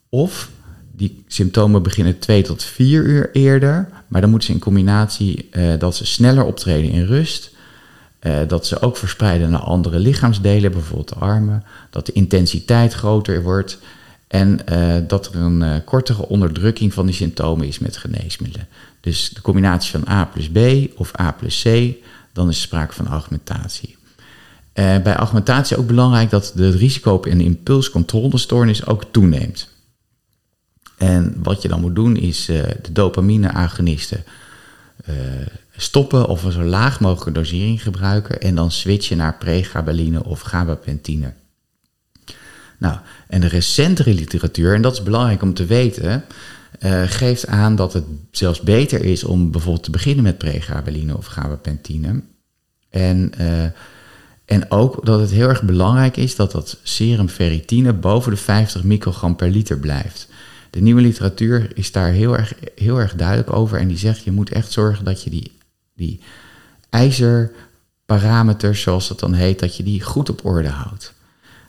of 0.09 0.51
die 0.93 1.25
symptomen 1.27 1.83
beginnen 1.83 2.19
twee 2.19 2.43
tot 2.43 2.63
vier 2.63 3.03
uur 3.05 3.31
eerder, 3.33 3.89
maar 4.09 4.21
dan 4.21 4.31
moeten 4.31 4.49
ze 4.49 4.55
in 4.55 4.61
combinatie 4.61 5.49
uh, 5.53 5.79
dat 5.79 5.97
ze 5.97 6.07
sneller 6.07 6.45
optreden 6.45 6.91
in 6.91 7.05
rust, 7.05 7.51
uh, 8.21 8.37
dat 8.49 8.67
ze 8.67 8.81
ook 8.81 8.97
verspreiden 8.97 9.51
naar 9.51 9.61
andere 9.61 9.99
lichaamsdelen, 9.99 10.73
bijvoorbeeld 10.73 11.09
de 11.09 11.15
armen, 11.15 11.65
dat 11.91 12.07
de 12.07 12.13
intensiteit 12.13 12.93
groter 12.93 13.43
wordt 13.43 13.79
en 14.29 14.59
uh, 14.73 14.95
dat 15.07 15.27
er 15.27 15.37
een 15.37 15.61
uh, 15.61 15.75
kortere 15.85 16.29
onderdrukking 16.29 16.95
van 16.95 17.07
die 17.07 17.15
symptomen 17.15 17.67
is 17.67 17.79
met 17.79 17.97
geneesmiddelen. 17.97 18.69
Dus 19.01 19.31
de 19.31 19.41
combinatie 19.41 19.91
van 19.91 20.09
A 20.09 20.25
plus 20.25 20.51
B 20.51 20.59
of 20.99 21.21
A 21.21 21.33
plus 21.33 21.63
C, 21.63 21.95
dan 22.33 22.49
is 22.49 22.61
sprake 22.61 22.95
van 22.95 23.07
augmentatie. 23.07 23.97
Uh, 24.75 24.99
bij 24.99 25.15
augmentatie 25.15 25.77
ook 25.77 25.87
belangrijk 25.87 26.31
dat 26.31 26.53
de 26.55 26.71
risico 26.71 27.13
op 27.13 27.27
een 27.27 27.41
impulscontrolestoornis 27.41 28.87
ook 28.87 29.05
toeneemt. 29.11 29.69
En 30.99 31.37
wat 31.43 31.63
je 31.63 31.69
dan 31.69 31.81
moet 31.81 31.95
doen 31.95 32.17
is 32.17 32.45
de 32.47 32.93
dopamine-agonisten 32.93 34.25
stoppen 35.77 36.27
of 36.29 36.45
een 36.45 36.53
zo 36.53 36.63
laag 36.63 37.01
mogelijke 37.01 37.33
dosering 37.33 37.83
gebruiken 37.83 38.41
en 38.41 38.55
dan 38.55 38.71
switchen 38.71 39.17
naar 39.17 39.39
pregabaline 39.39 40.25
of 40.25 40.41
gabapentine. 40.41 41.33
Nou, 42.85 42.97
en 43.29 43.41
de 43.41 43.47
recentere 43.47 44.15
literatuur, 44.15 44.75
en 44.75 44.83
dat 44.83 44.93
is 44.93 45.03
belangrijk 45.03 45.43
om 45.43 45.55
te 45.55 45.65
weten, 45.65 46.25
uh, 46.81 47.03
geeft 47.07 47.47
aan 47.47 47.77
dat 47.77 47.93
het 47.93 48.05
zelfs 48.31 48.61
beter 48.61 49.05
is 49.05 49.25
om 49.25 49.51
bijvoorbeeld 49.51 49.85
te 49.85 49.91
beginnen 49.91 50.25
met 50.25 50.39
pregabaline 50.39 51.17
of 51.17 51.27
gabapentine. 51.27 52.23
En, 52.91 53.33
uh, 53.41 53.63
en 54.45 54.71
ook 54.71 55.07
dat 55.07 55.21
het 55.21 55.31
heel 55.31 55.49
erg 55.49 55.63
belangrijk 55.63 56.17
is 56.17 56.37
dat 56.37 56.53
dat 56.53 56.79
serum 56.83 57.29
ferritine 57.29 57.93
boven 57.93 58.31
de 58.31 58.37
50 58.37 58.83
microgram 58.83 59.37
per 59.37 59.49
liter 59.49 59.79
blijft. 59.79 60.29
De 60.71 60.81
nieuwe 60.81 61.01
literatuur 61.01 61.71
is 61.75 61.93
daar 61.93 62.11
heel 62.11 62.37
erg, 62.37 62.55
heel 62.75 63.01
erg 63.01 63.15
duidelijk 63.15 63.53
over 63.53 63.79
en 63.79 63.89
die 63.89 63.99
zegt 63.99 64.25
je 64.25 64.33
moet 64.33 64.51
echt 64.51 64.73
zorgen 64.73 65.05
dat 65.05 65.23
je 65.23 65.31
die, 65.31 65.53
die 65.95 66.21
ijzerparameters, 66.91 68.81
zoals 68.81 69.09
dat 69.09 69.21
dan 69.21 69.33
heet, 69.33 69.59
dat 69.59 69.77
je 69.77 69.83
die 69.83 70.03
goed 70.03 70.31
op 70.31 70.45
orde 70.45 70.69
houdt. 70.69 71.15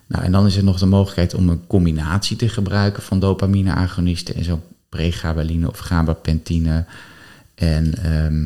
Nou, 0.07 0.23
en 0.23 0.31
dan 0.31 0.45
is 0.45 0.55
er 0.55 0.63
nog 0.63 0.79
de 0.79 0.85
mogelijkheid 0.85 1.33
om 1.33 1.49
een 1.49 1.67
combinatie 1.67 2.37
te 2.37 2.49
gebruiken 2.49 3.03
van 3.03 3.19
dopamine-agonisten 3.19 4.35
en 4.35 4.43
zo 4.43 4.61
pregabaline 4.89 5.69
of 5.69 5.77
gabapentine. 5.77 6.85
En 7.55 8.03
ehm, 8.03 8.39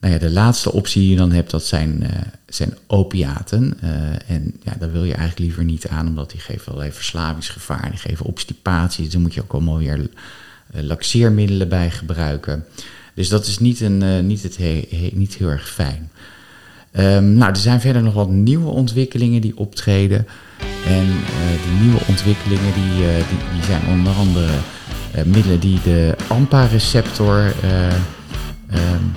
nou 0.00 0.12
ja, 0.12 0.18
de 0.18 0.30
laatste 0.30 0.72
optie 0.72 1.00
die 1.00 1.10
je 1.10 1.16
dan 1.16 1.32
hebt, 1.32 1.50
dat 1.50 1.64
zijn, 1.64 2.02
uh, 2.02 2.08
zijn 2.46 2.74
opiaten. 2.86 3.78
Uh, 3.84 4.30
en 4.30 4.54
ja, 4.62 4.74
daar 4.78 4.92
wil 4.92 5.04
je 5.04 5.14
eigenlijk 5.14 5.38
liever 5.38 5.64
niet 5.64 5.88
aan, 5.88 6.06
omdat 6.06 6.30
die 6.30 6.40
geven 6.40 6.66
allerlei 6.66 6.92
verslavingsgevaar, 6.92 7.90
die 7.90 7.98
geven 7.98 8.26
obstipatie. 8.26 9.04
Dus 9.04 9.16
moet 9.16 9.34
je 9.34 9.42
ook 9.42 9.52
allemaal 9.52 9.78
weer 9.78 9.98
uh, 9.98 10.06
laxeermiddelen 10.82 11.68
bij 11.68 11.90
gebruiken. 11.90 12.64
Dus 13.14 13.28
dat 13.28 13.46
is 13.46 13.58
niet, 13.58 13.80
een, 13.80 14.26
niet, 14.26 14.42
het 14.42 14.56
he, 14.56 14.86
he, 14.90 15.10
niet 15.12 15.34
heel 15.34 15.48
erg 15.48 15.68
fijn. 15.68 16.10
Um, 16.98 17.32
nou, 17.32 17.50
er 17.50 17.56
zijn 17.56 17.80
verder 17.80 18.02
nog 18.02 18.14
wat 18.14 18.28
nieuwe 18.28 18.70
ontwikkelingen 18.70 19.40
die 19.40 19.56
optreden. 19.56 20.26
En 20.86 21.06
die 21.64 21.80
nieuwe 21.80 22.00
ontwikkelingen 22.08 22.72
die, 22.74 22.92
die, 23.28 23.38
die 23.54 23.62
zijn 23.64 23.82
onder 23.88 24.12
andere 24.12 24.46
middelen 25.24 25.60
die 25.60 25.78
de 25.84 26.14
AMPA-receptor 26.28 27.52
um, 28.72 29.12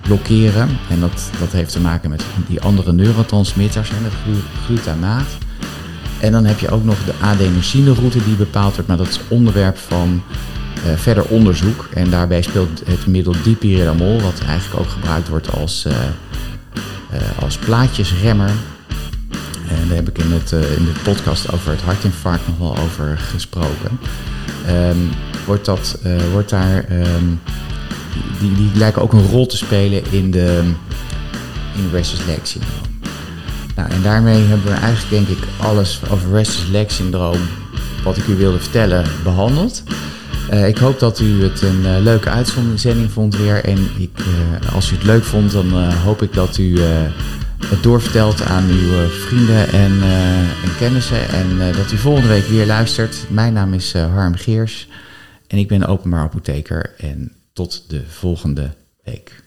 blokkeren. 0.00 0.68
En 0.90 1.00
dat, 1.00 1.30
dat 1.38 1.52
heeft 1.52 1.72
te 1.72 1.80
maken 1.80 2.10
met 2.10 2.22
die 2.48 2.60
andere 2.60 2.92
neurotransmitters, 2.92 3.90
en 3.90 4.04
het 4.04 4.42
glutamaat. 4.64 5.28
En 6.20 6.32
dan 6.32 6.44
heb 6.44 6.58
je 6.58 6.70
ook 6.70 6.84
nog 6.84 7.04
de 7.04 7.14
adenosine-route 7.20 8.24
die 8.24 8.34
bepaald 8.34 8.72
wordt, 8.72 8.88
maar 8.88 8.96
dat 8.96 9.08
is 9.08 9.20
onderwerp 9.28 9.76
van 9.76 10.22
verder 10.96 11.24
onderzoek. 11.24 11.88
En 11.94 12.10
daarbij 12.10 12.42
speelt 12.42 12.82
het 12.86 13.06
middel 13.06 13.34
dipyridamol, 13.42 14.20
wat 14.20 14.40
eigenlijk 14.46 14.80
ook 14.80 14.88
gebruikt 14.88 15.28
wordt 15.28 15.52
als, 15.52 15.86
als 17.40 17.56
plaatjesremmer. 17.56 18.50
En 19.68 19.88
daar 19.88 19.96
heb 19.96 20.08
ik 20.08 20.18
in, 20.18 20.32
het, 20.32 20.52
in 20.52 20.84
de 20.84 20.92
podcast 21.02 21.52
over 21.52 21.70
het 21.70 21.80
hartinfarct 21.80 22.46
nog 22.46 22.58
wel 22.58 22.76
over 22.84 23.18
gesproken. 23.18 24.00
Um, 24.68 25.10
wordt, 25.46 25.64
dat, 25.64 25.98
wordt 26.32 26.50
daar 26.50 26.84
um, 26.90 27.40
die, 28.40 28.54
die 28.54 28.70
lijken 28.74 29.02
ook 29.02 29.12
een 29.12 29.28
rol 29.28 29.46
te 29.46 29.56
spelen 29.56 30.02
in 30.10 30.30
de 30.30 30.72
in 31.74 31.90
restless 31.92 32.24
leg 32.24 32.38
syndroom. 32.42 32.96
Nou, 33.74 33.90
en 33.90 34.02
daarmee 34.02 34.44
hebben 34.44 34.66
we 34.66 34.78
eigenlijk 34.78 35.10
denk 35.10 35.38
ik 35.38 35.48
alles 35.56 36.00
over 36.10 36.30
restless 36.30 36.68
leg 36.68 36.90
syndroom 36.90 37.40
wat 38.04 38.16
ik 38.16 38.26
u 38.26 38.34
wilde 38.34 38.58
vertellen 38.58 39.04
behandeld. 39.22 39.82
Uh, 40.52 40.68
ik 40.68 40.78
hoop 40.78 40.98
dat 40.98 41.20
u 41.20 41.42
het 41.42 41.62
een 41.62 41.80
uh, 41.80 41.98
leuke 42.00 42.28
uitzending 42.28 43.10
vond 43.10 43.36
weer. 43.36 43.64
En 43.64 43.78
ik, 43.98 44.18
uh, 44.18 44.74
als 44.74 44.90
u 44.90 44.94
het 44.94 45.04
leuk 45.04 45.24
vond, 45.24 45.52
dan 45.52 45.92
hoop 45.92 46.22
ik 46.22 46.32
dat 46.32 46.58
u 46.58 46.80
het 47.66 47.82
doorvertelt 47.82 48.42
aan 48.42 48.68
uw 48.68 49.08
vrienden 49.08 49.68
en, 49.68 50.02
en 50.64 50.76
kennissen. 50.78 51.28
En 51.28 51.72
dat 51.72 51.92
u 51.92 51.96
volgende 51.96 52.28
week 52.28 52.46
weer 52.46 52.66
luistert. 52.66 53.24
Mijn 53.28 53.52
naam 53.52 53.74
is 53.74 53.92
Harm 53.92 54.34
Geers 54.34 54.88
en 55.46 55.58
ik 55.58 55.68
ben 55.68 55.86
openbaar 55.86 56.22
apotheker. 56.22 56.94
En 56.98 57.32
tot 57.52 57.84
de 57.88 58.02
volgende 58.06 58.70
week. 59.04 59.42